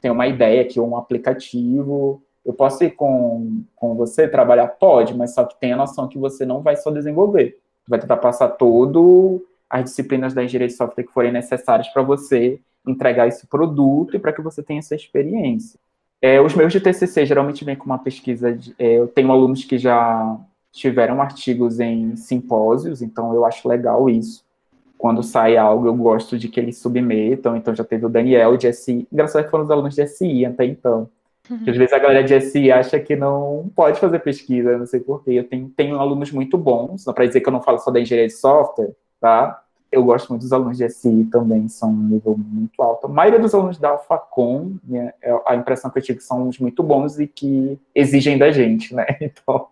[0.00, 4.68] tem uma ideia aqui, um aplicativo, eu posso ir com, com você trabalhar?
[4.68, 8.18] Pode, mas só que tem a noção que você não vai só desenvolver, vai tentar
[8.18, 13.46] passar todo as disciplinas da engenharia de software que forem necessárias para você entregar esse
[13.46, 15.78] produto e para que você tenha essa experiência.
[16.20, 19.64] É, os meus de TCC geralmente vêm com uma pesquisa, de, é, eu tenho alunos
[19.64, 20.36] que já
[20.72, 24.44] tiveram artigos em simpósios, então eu acho legal isso.
[24.96, 27.56] Quando sai algo, eu gosto de que eles submetam.
[27.56, 29.06] Então já teve o Daniel de SI.
[29.12, 31.08] Engraçado que foram os alunos de SI até então.
[31.48, 31.60] Uhum.
[31.66, 35.30] Às vezes a galera de SI acha que não pode fazer pesquisa, não sei porquê.
[35.30, 38.00] Eu tenho, tenho alunos muito bons, não para dizer que eu não falo só da
[38.00, 39.62] engenharia de software, tá?
[39.90, 43.06] Eu gosto muito dos alunos de SI também, são um nível muito alto.
[43.06, 46.58] A maioria dos alunos da Alfacom, né, é a impressão que eu tive são uns
[46.58, 49.06] muito bons e que exigem da gente, né?
[49.20, 49.68] Então,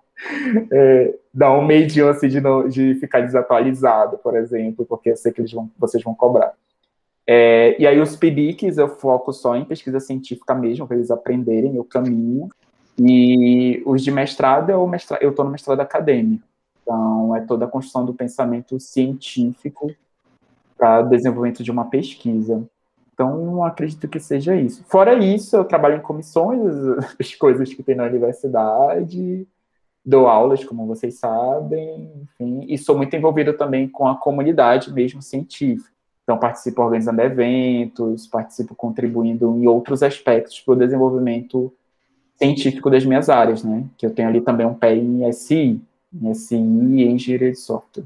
[0.72, 5.30] é, dá um medinho assim de, não, de ficar desatualizado, por exemplo, porque eu sei
[5.30, 6.54] que eles vão, vocês vão cobrar.
[7.26, 11.78] É, e aí os PIBICs eu foco só em pesquisa científica mesmo, para eles aprenderem
[11.78, 12.48] o caminho.
[12.98, 16.42] E os de mestrado, eu estou no mestrado acadêmico.
[16.82, 19.92] Então, é toda a construção do pensamento científico
[20.76, 22.68] para desenvolvimento de uma pesquisa.
[23.12, 24.84] Então, acredito que seja isso.
[24.88, 26.60] Fora isso, eu trabalho em comissões,
[27.18, 29.46] as coisas que tem na universidade,
[30.04, 35.22] dou aulas, como vocês sabem, enfim, e sou muito envolvido também com a comunidade mesmo
[35.22, 35.90] científica.
[36.22, 41.72] Então, participo organizando eventos, participo contribuindo em outros aspectos para o desenvolvimento
[42.36, 43.84] científico das minhas áreas, né?
[43.96, 45.80] Que eu tenho ali também um pé em SI,
[46.12, 48.04] em SI e engenharia de software.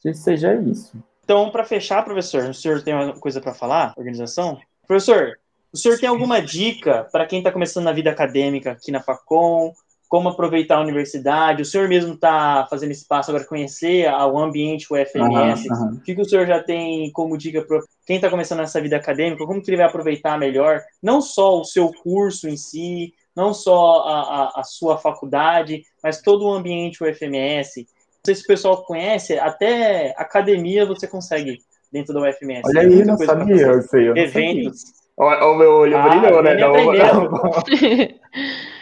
[0.00, 0.96] Que seja isso.
[1.30, 3.94] Então, para fechar, professor, o senhor tem uma coisa para falar?
[3.96, 4.58] Organização?
[4.84, 5.38] Professor,
[5.72, 9.72] o senhor tem alguma dica para quem está começando na vida acadêmica aqui na Facom,
[10.08, 11.62] como aproveitar a universidade.
[11.62, 15.68] O senhor mesmo está fazendo espaço agora conhecer o ambiente UFMS.
[15.70, 15.94] Uhum, uhum.
[15.98, 18.96] O que, que o senhor já tem como dica para quem está começando essa vida
[18.96, 19.46] acadêmica?
[19.46, 24.00] Como que ele vai aproveitar melhor, não só o seu curso em si, não só
[24.00, 27.86] a, a, a sua faculdade, mas todo o ambiente UFMS.
[28.20, 31.58] Não sei se o pessoal conhece, até academia você consegue
[31.90, 32.62] dentro da UFMS.
[32.66, 34.82] Olha aí, não sabia, eu sei, eu Eventos.
[35.16, 36.54] O, o meu olho ah, brilhou, né?
[36.54, 38.20] Não, não, não.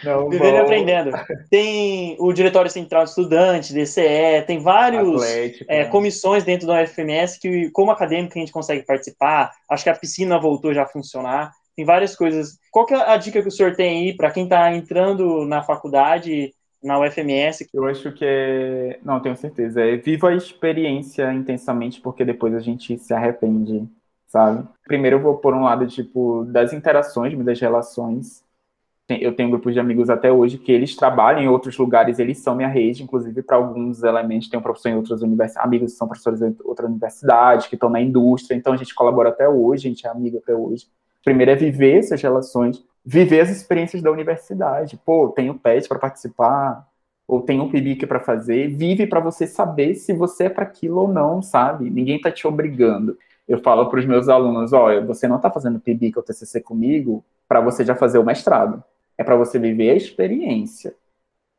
[0.03, 1.11] Não, Vivendo e aprendendo.
[1.49, 5.21] Tem o Diretório Central de Estudantes, DCE, tem vários
[5.67, 9.51] é, comissões dentro da UFMS que, como acadêmico, a gente consegue participar.
[9.69, 11.51] Acho que a piscina voltou já a funcionar.
[11.75, 12.57] Tem várias coisas.
[12.71, 15.63] Qual que é a dica que o senhor tem aí para quem está entrando na
[15.63, 16.53] faculdade,
[16.83, 17.67] na UFMS?
[17.73, 18.99] Eu acho que é.
[19.03, 19.81] Não, tenho certeza.
[19.81, 23.87] É viva a experiência intensamente, porque depois a gente se arrepende,
[24.27, 24.67] sabe?
[24.85, 28.43] Primeiro eu vou por um lado, tipo, das interações, das relações
[29.09, 32.55] eu tenho grupos de amigos até hoje que eles trabalham em outros lugares, eles são
[32.55, 36.41] minha rede, inclusive para alguns elementos, tenho professor em outras universidades, amigos que são professores
[36.41, 40.05] em outra universidade, que estão na indústria, então a gente colabora até hoje, a gente
[40.05, 40.85] é amigo até hoje.
[41.23, 44.99] Primeiro é viver essas relações, viver as experiências da universidade.
[45.05, 46.87] Pô, tenho PET para participar,
[47.27, 51.01] ou tem um PIBIC para fazer, vive para você saber se você é para aquilo
[51.01, 51.89] ou não, sabe?
[51.89, 53.17] Ninguém está te obrigando.
[53.47, 57.23] Eu falo para os meus alunos, olha, você não está fazendo PIBIC ou TCC comigo
[57.47, 58.83] para você já fazer o mestrado
[59.19, 60.95] é para você viver a experiência,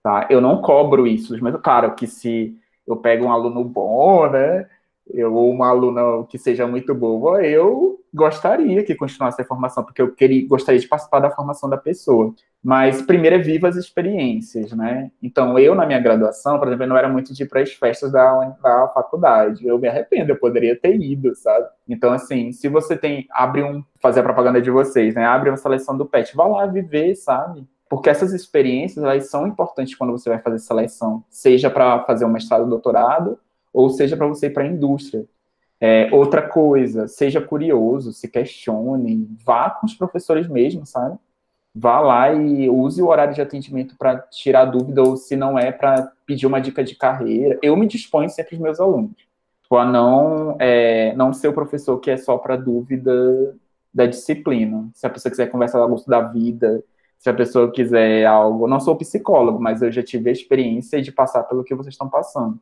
[0.02, 0.26] tá?
[0.30, 4.66] Eu não cobro isso, mas claro que se eu pego um aluno bom, né?
[5.12, 10.02] Eu, ou uma aluna que seja muito boa, eu gostaria que continuasse a formação, porque
[10.02, 12.34] eu queria, gostaria de participar da formação da pessoa.
[12.62, 15.10] Mas primeiro é viva as experiências, né?
[15.22, 18.12] Então, eu, na minha graduação, por exemplo, não era muito de ir para as festas
[18.12, 19.66] da, da faculdade.
[19.66, 21.66] Eu me arrependo, eu poderia ter ido, sabe?
[21.88, 25.24] Então, assim, se você tem, abre um, fazer a propaganda de vocês, né?
[25.24, 27.66] Abre uma seleção do PET, vá lá viver, sabe?
[27.88, 32.30] Porque essas experiências, elas são importantes quando você vai fazer seleção, seja para fazer um
[32.30, 33.38] mestrado, doutorado,
[33.72, 35.24] ou seja para você ir para a indústria.
[35.80, 41.18] É, outra coisa, seja curioso, se questione, vá com os professores mesmo, sabe?
[41.74, 45.72] Vá lá e use o horário de atendimento para tirar dúvida, ou se não é,
[45.72, 47.58] para pedir uma dica de carreira.
[47.62, 49.30] Eu me disponho sempre os meus alunos
[49.70, 53.56] tipo, a não, é, não ser o professor que é só para dúvida
[53.94, 54.90] da disciplina.
[54.94, 56.82] Se a pessoa quiser conversar a gosto da vida,
[57.18, 58.66] se a pessoa quiser algo.
[58.66, 62.08] Não sou psicólogo, mas eu já tive a experiência de passar pelo que vocês estão
[62.08, 62.58] passando.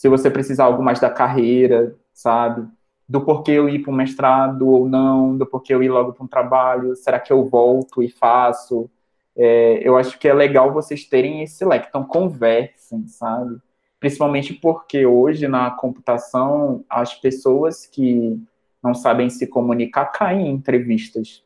[0.00, 2.66] Se você precisar algo mais da carreira, sabe?
[3.06, 6.24] Do porquê eu ir para um mestrado ou não, do porquê eu ir logo para
[6.24, 8.88] um trabalho, será que eu volto e faço?
[9.36, 13.58] É, eu acho que é legal vocês terem esse leque, então conversem, sabe?
[13.98, 18.42] Principalmente porque hoje na computação as pessoas que
[18.82, 21.44] não sabem se comunicar caem em entrevistas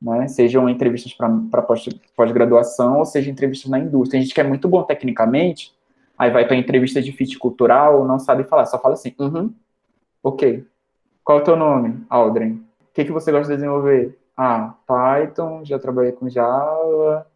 [0.00, 0.28] né?
[0.28, 1.62] sejam entrevistas para
[2.16, 4.20] pós-graduação ou seja entrevistas na indústria.
[4.20, 5.74] A gente que é muito bom tecnicamente,
[6.20, 9.54] aí vai para entrevista de fit cultural, não sabe falar, só fala assim, uhum,
[10.22, 10.66] ok.
[11.24, 12.04] Qual é o teu nome?
[12.10, 12.62] Aldrin.
[12.82, 14.18] O que, que você gosta de desenvolver?
[14.36, 17.26] Ah, Python, já trabalhei com Java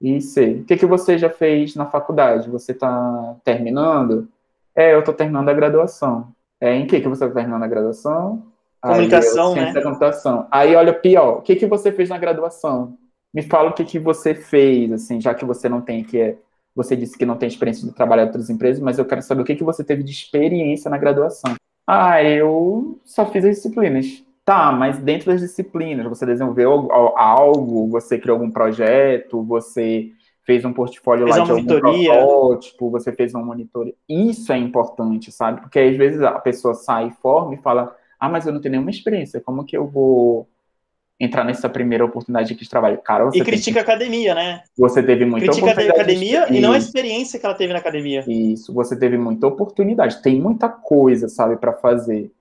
[0.00, 0.60] e C.
[0.60, 2.48] O que, que você já fez na faculdade?
[2.50, 4.28] Você está terminando?
[4.76, 6.28] É, eu estou terminando a graduação.
[6.60, 8.44] É, em que, que você está terminando a graduação?
[8.80, 9.72] Comunicação, Aí, né?
[9.72, 10.46] Da computação.
[10.52, 12.96] Aí, olha, pior, o que, que você fez na graduação?
[13.34, 16.36] Me fala o que, que você fez, assim, já que você não tem, que é,
[16.74, 19.42] você disse que não tem experiência de trabalhar em outras empresas, mas eu quero saber
[19.42, 21.54] o que, que você teve de experiência na graduação.
[21.86, 24.24] Ah, eu só fiz as disciplinas.
[24.44, 30.10] Tá, mas dentro das disciplinas, você desenvolveu algo, você criou algum projeto, você
[30.44, 33.92] fez um portfólio fez lá de algum protótipo, você fez um monitor.
[34.08, 35.60] Isso é importante, sabe?
[35.60, 38.72] Porque às vezes a pessoa sai e forma e fala, ah, mas eu não tenho
[38.72, 40.48] nenhuma experiência, como que eu vou
[41.20, 42.98] entrar nessa primeira oportunidade aqui de trabalho?
[43.04, 44.62] Cara, e critica a academia, né?
[44.76, 46.04] Você teve muita critica oportunidade.
[46.04, 46.58] Critica a academia de...
[46.58, 48.24] e não a experiência que ela teve na academia.
[48.26, 52.32] Isso, você teve muita oportunidade, tem muita coisa, sabe, para fazer.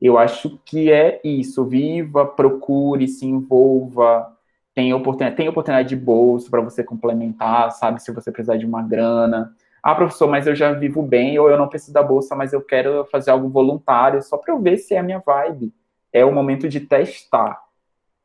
[0.00, 4.30] Eu acho que é isso, viva, procure, se envolva,
[4.74, 8.82] tem oportunidade, tem oportunidade de bolsa para você complementar, sabe, se você precisar de uma
[8.82, 9.54] grana
[9.86, 12.60] ah, professor, mas eu já vivo bem, ou eu não preciso da bolsa, mas eu
[12.60, 15.72] quero fazer algo voluntário, só para eu ver se é a minha vibe.
[16.12, 17.62] É o momento de testar,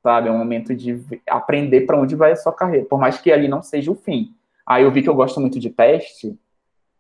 [0.02, 0.28] sabe?
[0.28, 3.47] É o momento de aprender para onde vai a sua carreira, por mais que ali
[3.47, 4.34] não seja o fim.
[4.66, 6.38] Aí eu vi que eu gosto muito de teste,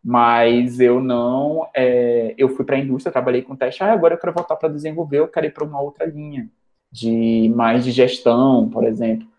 [0.03, 1.67] mas eu não.
[1.75, 4.69] É, eu fui para a indústria, trabalhei com teste, ah, agora eu quero voltar para
[4.69, 6.49] desenvolver, eu quero ir para uma outra linha,
[6.91, 9.31] de mais de gestão, por exemplo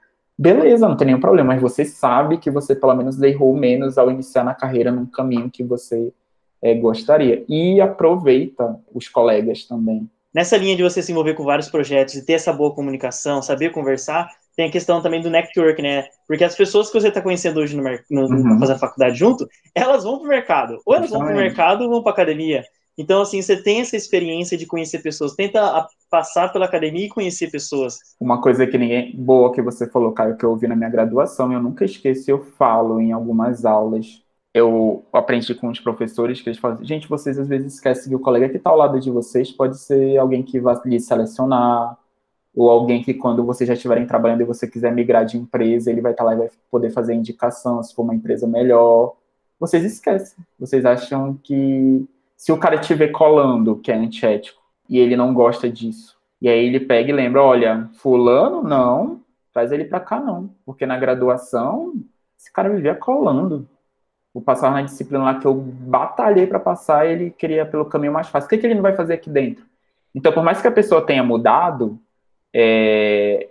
[0.43, 4.11] beleza, não tem nenhum problema, mas você sabe que você pelo menos errou menos ao
[4.11, 6.13] iniciar na carreira num caminho que você
[6.61, 7.45] é, gostaria.
[7.49, 10.11] E aproveita os colegas também.
[10.35, 13.71] Nessa linha de você se envolver com vários projetos e ter essa boa comunicação, saber
[13.71, 16.07] conversar, tem a questão também do network, né?
[16.27, 18.59] Porque as pessoas que você está conhecendo hoje no, no, uhum.
[18.59, 20.79] fazer a faculdade junto, elas vão para o mercado.
[20.85, 22.65] Ou elas vão para o mercado ou vão para academia.
[22.97, 27.51] Então, assim, você tem essa experiência de conhecer pessoas, tenta passar pela academia e conhecer
[27.51, 27.99] pessoas.
[28.21, 31.51] Uma coisa que ninguém boa que você falou, Caio, que eu ouvi na minha graduação,
[31.53, 34.22] eu nunca esqueço, eu falo em algumas aulas.
[34.55, 38.21] Eu aprendi com os professores que eles falam, gente, vocês às vezes esquecem que o
[38.21, 41.97] colega que está ao lado de vocês pode ser alguém que vai lhe selecionar,
[42.55, 46.03] ou alguém que quando vocês já estiverem trabalhando e você quiser migrar de empresa, ele
[46.03, 49.15] vai estar tá lá e vai poder fazer indicação se for uma empresa melhor.
[49.59, 50.45] Vocês esquecem.
[50.59, 52.05] Vocês acham que
[52.37, 56.67] se o cara estiver colando, que é antiético, e ele não gosta disso, e aí
[56.67, 59.21] ele pega e lembra, olha, fulano, não,
[59.53, 61.95] traz ele para cá não, porque na graduação,
[62.39, 63.69] esse cara vivia colando.
[64.33, 68.29] Vou passar na disciplina lá que eu batalhei para passar, ele queria pelo caminho mais
[68.29, 68.47] fácil.
[68.47, 69.65] O que, que ele não vai fazer aqui dentro?
[70.15, 71.99] Então, por mais que a pessoa tenha mudado,
[72.55, 73.51] é,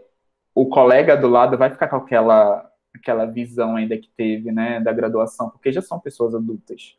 [0.53, 4.91] o colega do lado vai ficar com aquela, aquela visão ainda que teve, né, da
[4.91, 6.97] graduação, porque já são pessoas adultas.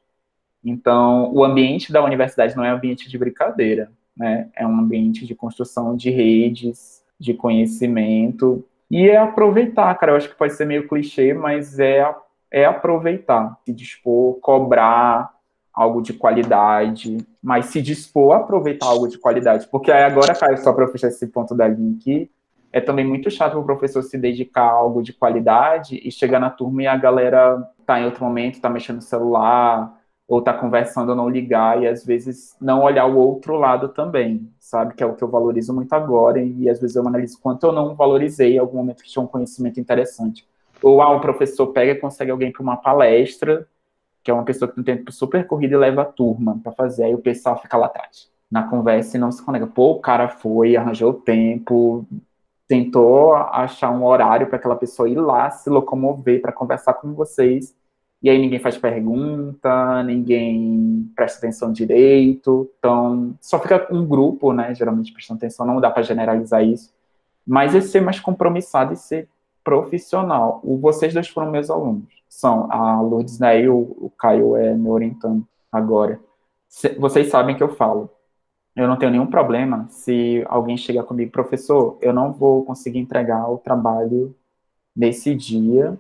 [0.65, 4.49] Então, o ambiente da universidade não é um ambiente de brincadeira, né?
[4.55, 8.65] É um ambiente de construção de redes, de conhecimento.
[8.91, 10.13] E é aproveitar, cara.
[10.13, 12.15] Eu acho que pode ser meio clichê, mas é,
[12.53, 15.31] é aproveitar, se dispor, cobrar
[15.73, 19.67] algo de qualidade, mas se dispor a aproveitar algo de qualidade.
[19.69, 22.31] Porque aí agora, Caio, só para fechar esse ponto da linha aqui,
[22.71, 26.51] é também muito chato o professor se dedicar a algo de qualidade e chegar na
[26.51, 29.99] turma e a galera tá em outro momento, tá mexendo no celular,
[30.29, 34.95] ou tá conversando, não ligar e às vezes não olhar o outro lado também, sabe?
[34.95, 37.73] Que é o que eu valorizo muito agora e, às vezes eu analiso quanto eu
[37.73, 40.47] não valorizei em algum momento que tinha um conhecimento interessante.
[40.83, 43.67] Ou ah, um professor pega e consegue alguém para uma palestra,
[44.23, 47.05] que é uma pessoa que tem tempo super corrido e leva a turma para fazer,
[47.05, 49.67] aí o pessoal fica lá atrás na conversa e não se conecta.
[49.67, 52.07] Pô, o cara foi, arranjou tempo,
[52.69, 57.75] tentou achar um horário para aquela pessoa ir lá se locomover para conversar com vocês
[58.23, 64.73] e aí ninguém faz pergunta, ninguém presta atenção direito, então só fica um grupo, né,
[64.75, 66.95] geralmente prestando atenção, não dá para generalizar isso,
[67.45, 69.29] mas é ser mais compromissado e ser
[69.65, 70.61] profissional.
[70.63, 74.75] O, vocês dois foram meus alunos, são a Lourdes né, e o, o Caio é
[74.75, 76.21] me orientando agora.
[76.69, 78.11] Se, vocês sabem que eu falo,
[78.75, 83.49] eu não tenho nenhum problema se alguém chegar comigo, professor, eu não vou conseguir entregar
[83.51, 84.35] o trabalho
[84.97, 85.99] nesse dia,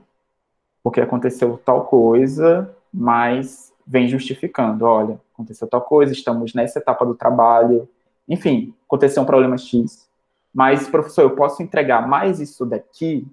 [0.83, 7.15] porque aconteceu tal coisa, mas vem justificando, olha, aconteceu tal coisa, estamos nessa etapa do
[7.15, 7.89] trabalho,
[8.29, 10.09] enfim, aconteceu um problema X,
[10.53, 13.27] mas, professor, eu posso entregar mais isso daqui,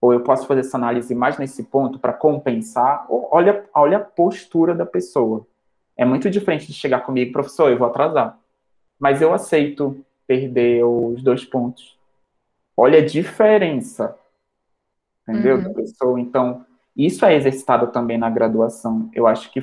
[0.00, 4.00] ou eu posso fazer essa análise mais nesse ponto para compensar, ou olha, olha a
[4.00, 5.46] postura da pessoa.
[5.96, 8.38] É muito diferente de chegar comigo, professor, eu vou atrasar,
[8.98, 11.96] mas eu aceito perder os dois pontos.
[12.76, 14.14] Olha a diferença
[15.28, 15.56] entendeu?
[15.56, 15.62] Uhum.
[15.62, 16.20] Da pessoa.
[16.20, 16.64] Então,
[16.96, 19.10] isso é exercitado também na graduação.
[19.12, 19.60] Eu acho que,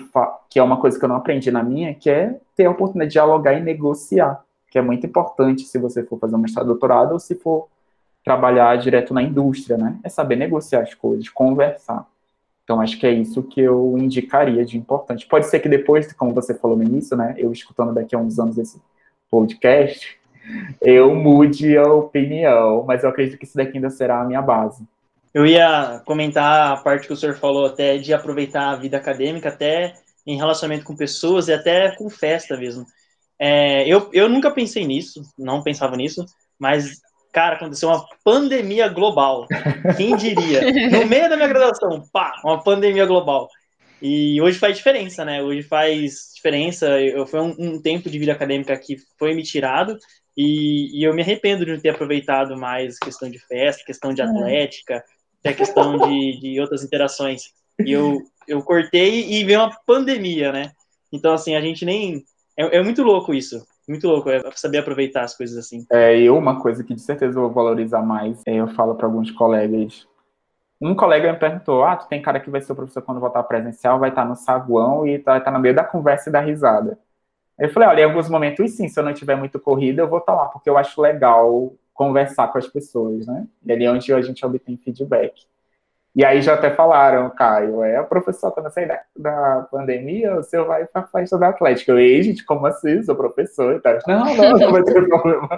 [0.49, 3.09] que é uma coisa que eu não aprendi na minha, que é ter a oportunidade
[3.09, 7.13] de dialogar e negociar, que é muito importante se você for fazer um mestrado, doutorado,
[7.13, 7.69] ou se for
[8.23, 9.97] trabalhar direto na indústria, né?
[10.03, 12.07] É saber negociar as coisas, conversar.
[12.63, 15.27] Então, acho que é isso que eu indicaria de importante.
[15.27, 18.39] Pode ser que depois, como você falou no início, né, eu escutando daqui a uns
[18.39, 18.81] anos esse
[19.29, 20.17] podcast,
[20.81, 24.85] eu mude a opinião, mas eu acredito que isso daqui ainda será a minha base.
[25.33, 29.49] Eu ia comentar a parte que o senhor falou até de aproveitar a vida acadêmica,
[29.49, 29.95] até
[30.25, 32.85] em relacionamento com pessoas e até com festa mesmo.
[33.39, 36.23] É, eu, eu nunca pensei nisso, não pensava nisso,
[36.57, 37.01] mas,
[37.33, 39.47] cara, aconteceu uma pandemia global.
[39.97, 40.61] Quem diria?
[40.89, 43.49] No meio da minha graduação, pá, uma pandemia global.
[44.01, 45.41] E hoje faz diferença, né?
[45.41, 46.87] Hoje faz diferença.
[47.01, 49.97] Eu, foi um, um tempo de vida acadêmica que foi me tirado
[50.37, 54.21] e, e, eu me arrependo de não ter aproveitado mais questão de festa, questão de
[54.21, 54.25] é.
[54.25, 55.03] atlética,
[55.41, 57.43] tem a questão de, de outras interações.
[57.79, 60.71] E eu, eu cortei e veio uma pandemia, né?
[61.11, 62.23] Então, assim, a gente nem.
[62.57, 63.65] É, é muito louco isso.
[63.87, 65.85] Muito louco, é saber aproveitar as coisas assim.
[65.91, 69.05] É, e uma coisa que de certeza eu vou valorizar mais, é, eu falo para
[69.05, 70.07] alguns colegas.
[70.79, 73.43] Um colega me perguntou: Ah, tu tem cara que vai ser o professor quando voltar
[73.43, 76.97] presencial, vai estar no saguão e tá, tá no meio da conversa e da risada.
[77.59, 80.19] Eu falei: Olha, em alguns momentos, sim, se eu não tiver muito corrida, eu vou
[80.19, 83.47] estar lá, porque eu acho legal conversar com as pessoas, né?
[83.65, 85.45] E ali é onde a gente obtém feedback.
[86.15, 90.43] E aí já até falaram, Caio, é a professora quando sair da, da pandemia, o
[90.43, 91.91] senhor vai para a festa da Atlética.
[91.91, 93.01] Eu, ei, gente, como assim?
[93.01, 93.97] Sou professor e tal.
[94.07, 95.49] Não, não, não vai ter problema.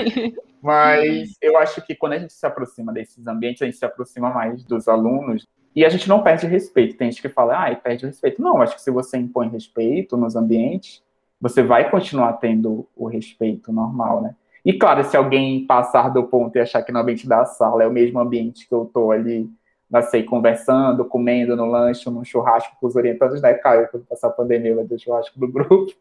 [0.62, 4.30] Mas eu acho que quando a gente se aproxima desses ambientes, a gente se aproxima
[4.30, 5.46] mais dos alunos
[5.76, 6.96] e a gente não perde respeito.
[6.96, 8.40] Tem gente que fala, ah, perde respeito.
[8.40, 11.02] Não, acho que se você impõe respeito nos ambientes,
[11.38, 14.34] você vai continuar tendo o respeito normal, né?
[14.64, 17.86] E claro, se alguém passar do ponto e achar que no ambiente da sala é
[17.86, 19.48] o mesmo ambiente que eu tô ali,
[19.90, 24.28] não sei, conversando, comendo no lanche, num churrasco com os orientantes, né, Caio, quando passar
[24.28, 25.92] a pandemia, vai ter churrasco do grupo.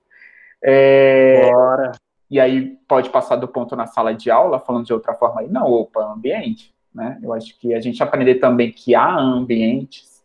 [0.61, 1.49] É...
[1.51, 1.93] Bora.
[2.29, 5.47] E aí pode passar do ponto na sala de aula, falando de outra forma aí,
[5.47, 7.17] não, opa, ambiente, né?
[7.23, 10.23] Eu acho que a gente aprender também que há ambientes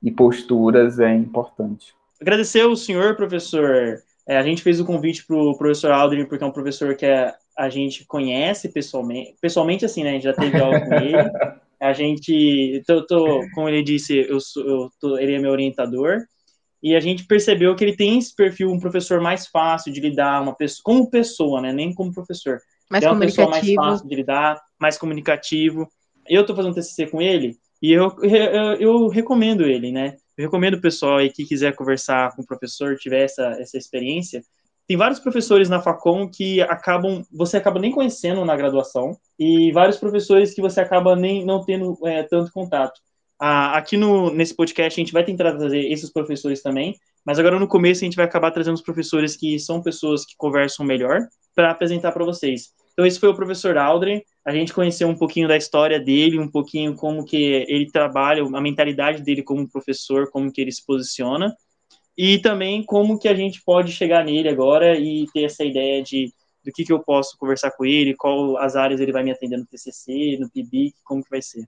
[0.00, 1.92] e posturas é importante.
[2.20, 3.98] Agradecer ao senhor, professor.
[4.28, 7.06] É, a gente fez o convite para o professor Aldrin, porque é um professor que
[7.06, 10.10] é a gente conhece pessoalmente, pessoalmente assim, né?
[10.10, 11.16] A gente já teve aula com ele.
[11.80, 16.18] A gente, tô, tô, como ele disse, eu, sou, eu tô, ele é meu orientador.
[16.82, 20.42] E a gente percebeu que ele tem esse perfil, um professor mais fácil de lidar,
[20.42, 21.72] uma pessoa, como pessoa, né?
[21.72, 22.58] Nem como professor.
[22.90, 25.88] Mais é uma pessoa mais fácil de lidar, mais comunicativo.
[26.28, 30.16] Eu tô fazendo TCC com ele e eu, eu, eu recomendo ele, né?
[30.36, 34.42] Eu recomendo o pessoal aí que quiser conversar com o professor, tiver essa, essa experiência,
[34.90, 39.98] tem vários professores na Facom que acabam, você acaba nem conhecendo na graduação, e vários
[39.98, 43.00] professores que você acaba nem não tendo é, tanto contato.
[43.38, 47.56] Ah, aqui no, nesse podcast a gente vai tentar trazer esses professores também, mas agora
[47.56, 51.20] no começo a gente vai acabar trazendo os professores que são pessoas que conversam melhor
[51.54, 52.70] para apresentar para vocês.
[52.92, 56.50] Então esse foi o professor Aldrin, a gente conheceu um pouquinho da história dele, um
[56.50, 57.36] pouquinho como que
[57.68, 61.54] ele trabalha, a mentalidade dele como professor, como que ele se posiciona
[62.22, 66.30] e também como que a gente pode chegar nele agora e ter essa ideia de
[66.62, 69.56] do que, que eu posso conversar com ele, qual as áreas ele vai me atender
[69.56, 71.64] no TCC, no PIBIC, como que vai ser.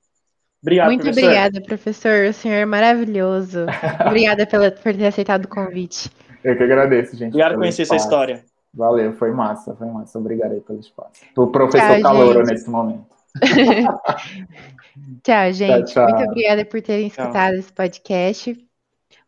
[0.61, 1.24] Obrigado, Muito professor.
[1.24, 2.27] obrigada, professor.
[2.27, 3.61] O senhor é maravilhoso.
[4.07, 6.11] obrigada pela, por ter aceitado o convite.
[6.45, 7.29] Eu que agradeço, gente.
[7.29, 8.45] Obrigado por conhecer essa história.
[8.74, 10.19] Valeu, foi massa, foi massa.
[10.19, 11.23] Obrigado aí pelo espaço.
[11.35, 13.07] O professor Tchau, Calouro nesse momento.
[15.24, 15.95] tchau, gente.
[15.95, 16.09] Tchau, tchau.
[16.11, 18.55] Muito obrigada por terem escutado esse podcast.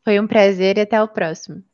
[0.04, 1.64] Foi um prazer e até o próximo.